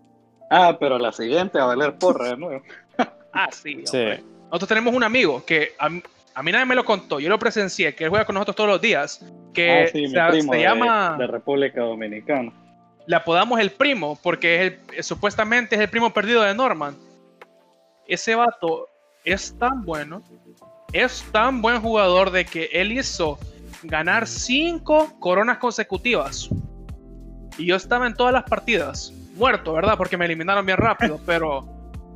Ah, 0.50 0.78
pero 0.80 0.98
la 0.98 1.12
siguiente 1.12 1.58
va 1.58 1.64
a 1.64 1.66
valer 1.76 1.98
porra 1.98 2.28
de 2.30 2.36
nuevo. 2.38 2.62
ah, 3.34 3.48
sí. 3.52 3.74
Nosotros 3.84 4.66
tenemos 4.66 4.94
un 4.94 5.02
amigo 5.04 5.44
que 5.44 5.72
a, 5.78 5.90
mí 6.42 6.52
nadie 6.52 6.66
me 6.66 6.74
lo 6.74 6.84
contó, 6.84 7.20
yo 7.20 7.28
lo 7.28 7.38
presencié, 7.38 7.94
que 7.94 8.04
él 8.04 8.10
juega 8.10 8.24
con 8.24 8.34
nosotros 8.34 8.56
todos 8.56 8.70
los 8.70 8.80
días, 8.80 9.24
que 9.52 9.84
ah, 9.84 9.86
sí, 9.88 10.06
se, 10.06 10.60
llama... 10.60 11.16
De 11.18 11.26
República 11.26 11.80
Dominicana. 11.80 12.52
Le 13.06 13.16
apodamos 13.16 13.58
el 13.60 13.70
primo, 13.70 14.18
porque 14.22 14.78
es 14.94 15.06
supuestamente 15.06 15.74
es 15.74 15.80
el 15.80 15.88
primo 15.88 16.12
perdido 16.12 16.42
de 16.42 16.54
Norman. 16.54 16.96
Ese 18.06 18.34
vato 18.34 18.88
es 19.24 19.58
tan 19.58 19.84
bueno, 19.84 20.22
es 20.92 21.24
tan 21.32 21.60
buen 21.60 21.80
jugador 21.80 22.30
de 22.30 22.44
que 22.44 22.70
él 22.72 22.92
hizo 22.92 23.38
ganar 23.82 24.26
cinco 24.26 25.18
coronas 25.20 25.58
consecutivas. 25.58 26.48
Y 27.56 27.66
yo 27.66 27.76
estaba 27.76 28.06
en 28.06 28.14
todas 28.14 28.32
las 28.32 28.44
partidas, 28.44 29.12
muerto, 29.34 29.72
¿verdad? 29.72 29.96
Porque 29.96 30.16
me 30.16 30.24
eliminaron 30.24 30.64
bien 30.64 30.78
rápido, 30.78 31.20
pero 31.26 31.66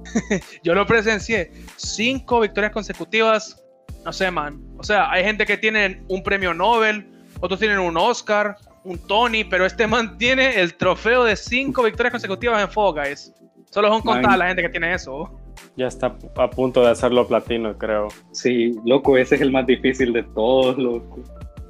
yo 0.63 0.75
lo 0.75 0.87
presencié. 0.87 1.53
Cinco 1.77 2.41
victorias 2.41 2.73
consecutivas, 2.73 3.62
no 4.05 4.13
sé, 4.13 4.31
man. 4.31 4.61
O 4.79 4.85
sea, 4.85 5.11
hay 5.11 5.25
gente 5.25 5.47
que 5.47 5.57
tiene 5.57 6.03
un 6.09 6.23
premio 6.23 6.55
Nobel, 6.55 7.07
otros 7.41 7.59
tienen 7.59 7.79
un 7.79 7.97
Oscar, 7.97 8.57
un 8.85 8.99
Tony, 9.07 9.45
pero 9.45 9.65
este 9.67 9.87
man 9.87 10.17
tiene 10.19 10.61
el 10.61 10.75
trofeo 10.75 11.25
de 11.25 11.37
cinco 11.37 11.83
victorias 11.83 12.13
consecutivas 12.13 12.63
en 12.63 12.71
Fall 12.71 12.95
Guys. 12.95 13.33
Solo 13.71 13.89
son 13.89 14.03
contadas 14.03 14.39
la 14.39 14.49
gente 14.49 14.63
que 14.63 14.69
tiene 14.69 14.95
eso. 14.95 15.31
Ya 15.77 15.87
está 15.87 16.15
a 16.37 16.51
punto 16.51 16.83
de 16.83 16.91
hacerlo 16.91 17.27
platino, 17.27 17.77
creo. 17.79 18.09
Sí, 18.33 18.79
loco, 18.85 19.17
ese 19.17 19.37
es 19.37 19.41
el 19.41 19.51
más 19.51 19.67
difícil 19.67 20.13
de 20.13 20.23
todos, 20.23 20.77
loco. 20.77 21.23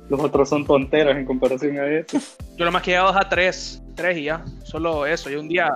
Los 0.08 0.20
otros 0.20 0.48
son 0.48 0.66
tonteras 0.66 1.16
en 1.16 1.24
comparación 1.24 1.78
a 1.78 1.86
eso. 1.86 2.18
Yo 2.56 2.64
lo 2.64 2.72
más 2.72 2.82
que 2.82 2.90
he 2.90 2.94
llegado 2.94 3.16
a 3.16 3.28
tres, 3.28 3.82
tres 3.94 4.18
y 4.18 4.24
ya. 4.24 4.44
Solo 4.64 5.06
eso, 5.06 5.30
y 5.30 5.36
un 5.36 5.48
día. 5.48 5.70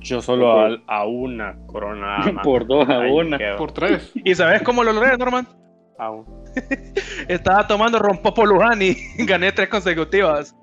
Yo 0.00 0.20
solo 0.20 0.78
a, 0.86 1.06
una 1.06 1.56
corona. 1.66 2.40
Por 2.42 2.66
dos 2.66 2.88
a 2.88 2.98
una. 2.98 3.38
Por 3.56 3.72
tres. 3.72 4.10
¿Y 4.14 4.34
sabes 4.34 4.62
cómo 4.62 4.82
lo 4.82 4.92
logré, 4.92 5.16
Norman? 5.16 5.46
Aún. 5.98 6.24
Estaba 7.28 7.66
tomando 7.66 7.98
rompopo 7.98 8.46
Luján 8.46 8.80
y 8.80 8.94
gané 9.24 9.52
tres 9.52 9.68
consecutivas. 9.68 10.54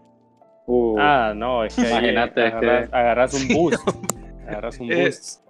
Uh, 0.67 0.97
ah, 0.99 1.33
no, 1.35 1.63
es 1.63 1.75
que 1.75 1.87
imagínate 1.87 2.41
agarras, 2.41 3.33
un 3.33 3.47
boost. 3.53 3.87
agarras 4.47 4.79
un 4.79 4.91
eh, 4.91 5.03
boost. 5.03 5.41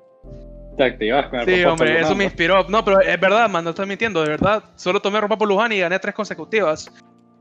Te 0.76 0.84
activas 0.84 1.28
con 1.30 1.40
el 1.40 1.46
Sí, 1.46 1.64
hombre, 1.64 2.02
eso 2.02 2.16
me 2.16 2.26
inspiró. 2.26 2.68
No, 2.68 2.84
pero 2.84 3.00
es 3.00 3.20
verdad, 3.20 3.50
man, 3.50 3.64
no 3.64 3.70
estoy 3.70 3.86
mintiendo, 3.86 4.22
de 4.22 4.30
verdad. 4.30 4.64
Solo 4.76 5.00
tomé 5.00 5.22
rompopo 5.22 5.46
Luján 5.46 5.72
y 5.72 5.80
gané 5.80 6.00
tres 6.00 6.14
consecutivas. 6.14 6.92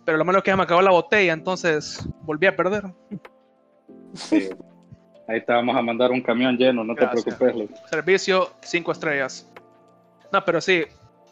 Pero 0.04 0.18
lo 0.18 0.24
malo 0.24 0.38
es 0.38 0.44
que 0.44 0.54
me 0.54 0.62
acabó 0.62 0.83
la 0.83 0.90
botella, 0.90 1.33
entonces 1.33 2.07
volví 2.22 2.46
a 2.46 2.54
perder. 2.54 2.85
Sí. 4.12 4.50
Ahí 5.26 5.40
te 5.44 5.52
vamos 5.52 5.74
a 5.74 5.83
mandar 5.83 6.11
un 6.11 6.20
camión 6.20 6.57
lleno, 6.57 6.85
no 6.85 6.94
te 6.94 7.07
preocupes. 7.07 7.70
Servicio 7.90 8.50
5 8.61 8.92
estrellas. 8.92 9.50
No, 10.30 10.44
pero 10.44 10.61
sí, 10.61 10.85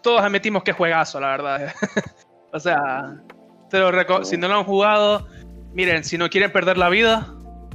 todos 0.02 0.20
admitimos 0.20 0.62
que 0.62 0.72
juegazo, 0.72 1.20
la 1.20 1.28
verdad. 1.28 1.74
o 2.52 2.60
sea, 2.60 3.16
si 4.22 4.36
no 4.36 4.48
lo 4.48 4.54
han 4.54 4.64
jugado, 4.64 5.26
miren, 5.72 6.04
si 6.04 6.18
no 6.18 6.28
quieren 6.28 6.52
perder 6.52 6.76
la 6.76 6.88
vida, 6.88 7.28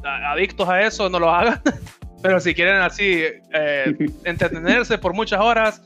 adictos 0.03 0.67
a 0.69 0.81
eso, 0.81 1.09
no 1.09 1.19
lo 1.19 1.29
hagan. 1.29 1.61
pero 2.21 2.39
si 2.39 2.53
quieren 2.53 2.77
así 2.77 3.23
eh, 3.53 3.95
entretenerse 4.23 4.97
por 4.97 5.13
muchas 5.13 5.39
horas, 5.39 5.81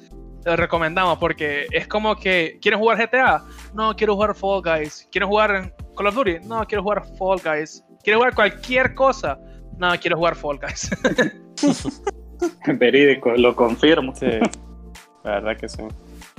les 0.46 0.58
recomendamos 0.58 1.18
porque 1.20 1.68
es 1.72 1.88
como 1.88 2.16
que 2.16 2.58
quieren 2.62 2.80
jugar 2.80 2.98
GTA, 2.98 3.44
no 3.74 3.96
quiero 3.96 4.16
jugar 4.16 4.36
Fall 4.36 4.62
Guys, 4.64 5.08
quiero 5.12 5.28
jugar 5.28 5.74
Call 5.96 6.08
of 6.08 6.16
Duty, 6.16 6.40
no 6.46 6.66
quiero 6.66 6.84
jugar 6.84 7.04
Fall 7.18 7.40
Guys, 7.44 7.84
quiero 8.04 8.20
jugar 8.20 8.34
cualquier 8.34 8.96
cosa, 8.96 9.38
no 9.78 9.92
quiero 10.00 10.18
jugar 10.18 10.36
Fall 10.36 10.60
Guys. 10.60 10.90
Verídico, 12.66 13.32
lo 13.34 13.56
confirmo. 13.56 14.16
Sí, 14.16 14.26
la 15.24 15.32
verdad 15.32 15.58
que 15.58 15.70
sí. 15.70 15.84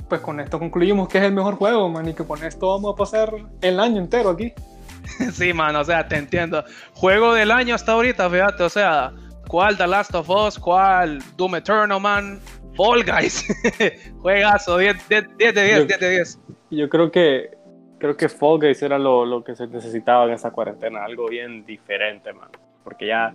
Pues 0.09 0.21
con 0.21 0.39
esto 0.39 0.59
concluimos 0.59 1.07
que 1.07 1.17
es 1.17 1.23
el 1.23 1.33
mejor 1.33 1.55
juego, 1.55 1.89
man, 1.89 2.07
y 2.07 2.13
que 2.13 2.23
con 2.25 2.43
esto 2.43 2.69
vamos 2.69 2.93
a 2.93 2.95
pasar 2.95 3.33
el 3.61 3.79
año 3.79 3.99
entero 3.99 4.29
aquí. 4.29 4.53
sí, 5.33 5.53
man, 5.53 5.75
o 5.75 5.83
sea, 5.83 6.07
te 6.07 6.17
entiendo. 6.17 6.63
Juego 6.93 7.33
del 7.33 7.51
año 7.51 7.75
hasta 7.75 7.93
ahorita, 7.93 8.29
fíjate, 8.29 8.63
o 8.63 8.69
sea, 8.69 9.11
¿cuál 9.47 9.77
The 9.77 9.87
Last 9.87 10.13
of 10.15 10.29
Us? 10.29 10.59
¿Cuál 10.59 11.21
Doom 11.37 11.55
Eternal, 11.55 11.99
man? 11.99 12.39
Fall 12.75 13.03
Guys. 13.03 13.45
Juegazo, 14.21 14.77
10, 14.77 15.09
de 15.09 15.21
10, 15.37 15.53
10 15.53 15.99
de 15.99 16.09
10. 16.09 16.39
Yo 16.71 16.89
creo 16.89 17.11
que 17.11 17.51
creo 17.99 18.17
que 18.17 18.27
Fall 18.27 18.59
Guys 18.59 18.81
era 18.81 18.99
lo, 18.99 19.25
lo, 19.25 19.43
que 19.43 19.55
se 19.55 19.65
necesitaba 19.67 20.25
en 20.25 20.31
esa 20.31 20.51
cuarentena, 20.51 21.05
algo 21.05 21.27
bien 21.27 21.65
diferente, 21.65 22.33
man. 22.33 22.49
Porque 22.83 23.07
ya, 23.07 23.33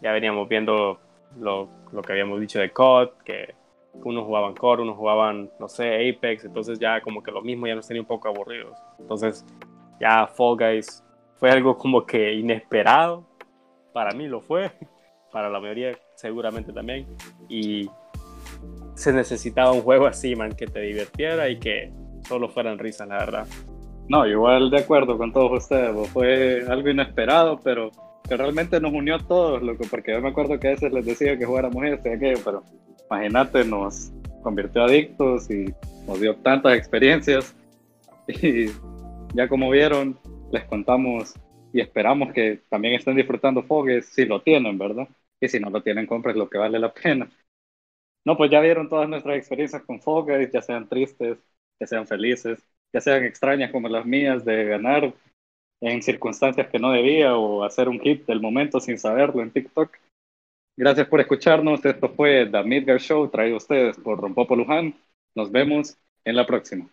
ya 0.00 0.12
veníamos 0.12 0.48
viendo 0.48 1.00
lo, 1.40 1.68
lo 1.92 2.02
que 2.02 2.12
habíamos 2.12 2.40
dicho 2.40 2.60
de 2.60 2.70
COD, 2.70 3.08
que 3.24 3.54
unos 4.02 4.24
jugaban 4.24 4.54
COD, 4.54 4.80
unos 4.80 4.96
jugaban, 4.96 5.50
no 5.58 5.68
sé, 5.68 6.10
Apex, 6.10 6.44
entonces 6.44 6.78
ya 6.78 7.00
como 7.00 7.22
que 7.22 7.30
lo 7.30 7.42
mismo 7.42 7.66
ya 7.66 7.74
nos 7.74 7.86
tenía 7.86 8.02
un 8.02 8.08
poco 8.08 8.28
aburridos. 8.28 8.76
Entonces 8.98 9.44
ya 10.00 10.26
Fall 10.26 10.56
Guys 10.56 11.04
fue 11.36 11.50
algo 11.50 11.76
como 11.76 12.04
que 12.04 12.34
inesperado, 12.34 13.24
para 13.92 14.12
mí 14.12 14.26
lo 14.26 14.40
fue, 14.40 14.70
para 15.32 15.48
la 15.48 15.60
mayoría 15.60 15.92
seguramente 16.14 16.72
también, 16.72 17.06
y 17.48 17.88
se 18.94 19.12
necesitaba 19.12 19.72
un 19.72 19.82
juego 19.82 20.06
así, 20.06 20.36
man, 20.36 20.52
que 20.52 20.66
te 20.66 20.80
divirtiera 20.80 21.48
y 21.48 21.58
que 21.58 21.92
solo 22.26 22.48
fueran 22.48 22.78
risas, 22.78 23.08
la 23.08 23.18
verdad. 23.18 23.46
No, 24.08 24.26
igual 24.26 24.70
de 24.70 24.78
acuerdo 24.78 25.16
con 25.16 25.32
todos 25.32 25.64
ustedes, 25.64 26.08
fue 26.10 26.64
algo 26.68 26.88
inesperado, 26.90 27.58
pero 27.62 27.90
que 28.28 28.36
realmente 28.36 28.80
nos 28.80 28.92
unió 28.92 29.16
a 29.16 29.18
todos, 29.18 29.62
loco, 29.62 29.84
porque 29.90 30.12
yo 30.12 30.20
me 30.20 30.28
acuerdo 30.28 30.58
que 30.58 30.68
a 30.68 30.70
veces 30.70 30.92
les 30.92 31.04
decía 31.04 31.38
que 31.38 31.44
jugáramos 31.44 31.84
esto 31.84 32.08
y 32.08 32.12
aquello, 32.12 32.40
pero 32.44 32.62
imagínate, 33.14 33.64
nos 33.64 34.12
convirtió 34.42 34.84
adictos 34.84 35.50
y 35.50 35.72
nos 36.06 36.20
dio 36.20 36.36
tantas 36.36 36.76
experiencias 36.76 37.54
y 38.28 38.66
ya 39.34 39.48
como 39.48 39.70
vieron, 39.70 40.18
les 40.52 40.64
contamos 40.64 41.34
y 41.72 41.80
esperamos 41.80 42.32
que 42.32 42.60
también 42.68 42.94
estén 42.94 43.16
disfrutando 43.16 43.62
Fogues 43.62 44.06
si 44.06 44.24
lo 44.26 44.42
tienen, 44.42 44.78
¿verdad? 44.78 45.08
Y 45.40 45.48
si 45.48 45.58
no 45.58 45.70
lo 45.70 45.82
tienen, 45.82 46.06
compres 46.06 46.36
lo 46.36 46.48
que 46.48 46.58
vale 46.58 46.78
la 46.78 46.92
pena. 46.92 47.28
No, 48.24 48.36
pues 48.36 48.50
ya 48.50 48.60
vieron 48.60 48.88
todas 48.88 49.08
nuestras 49.08 49.36
experiencias 49.36 49.82
con 49.82 50.00
Fall 50.00 50.50
ya 50.50 50.62
sean 50.62 50.88
tristes, 50.88 51.38
ya 51.78 51.86
sean 51.86 52.06
felices, 52.06 52.58
ya 52.92 53.00
sean 53.00 53.24
extrañas 53.24 53.70
como 53.70 53.88
las 53.88 54.06
mías 54.06 54.44
de 54.44 54.64
ganar 54.64 55.12
en 55.80 56.02
circunstancias 56.02 56.68
que 56.68 56.78
no 56.78 56.92
debía 56.92 57.36
o 57.36 57.64
hacer 57.64 57.88
un 57.88 58.00
hit 58.00 58.24
del 58.26 58.40
momento 58.40 58.80
sin 58.80 58.98
saberlo 58.98 59.42
en 59.42 59.50
TikTok. 59.50 59.90
Gracias 60.76 61.06
por 61.06 61.20
escucharnos. 61.20 61.84
Esto 61.84 62.08
fue 62.08 62.46
The 62.46 62.64
Midgar 62.64 63.00
Show 63.00 63.28
traído 63.28 63.54
a 63.54 63.58
ustedes 63.58 63.96
por 63.98 64.20
Rompopo 64.20 64.56
Luján. 64.56 64.94
Nos 65.34 65.50
vemos 65.50 65.96
en 66.24 66.36
la 66.36 66.46
próxima. 66.46 66.88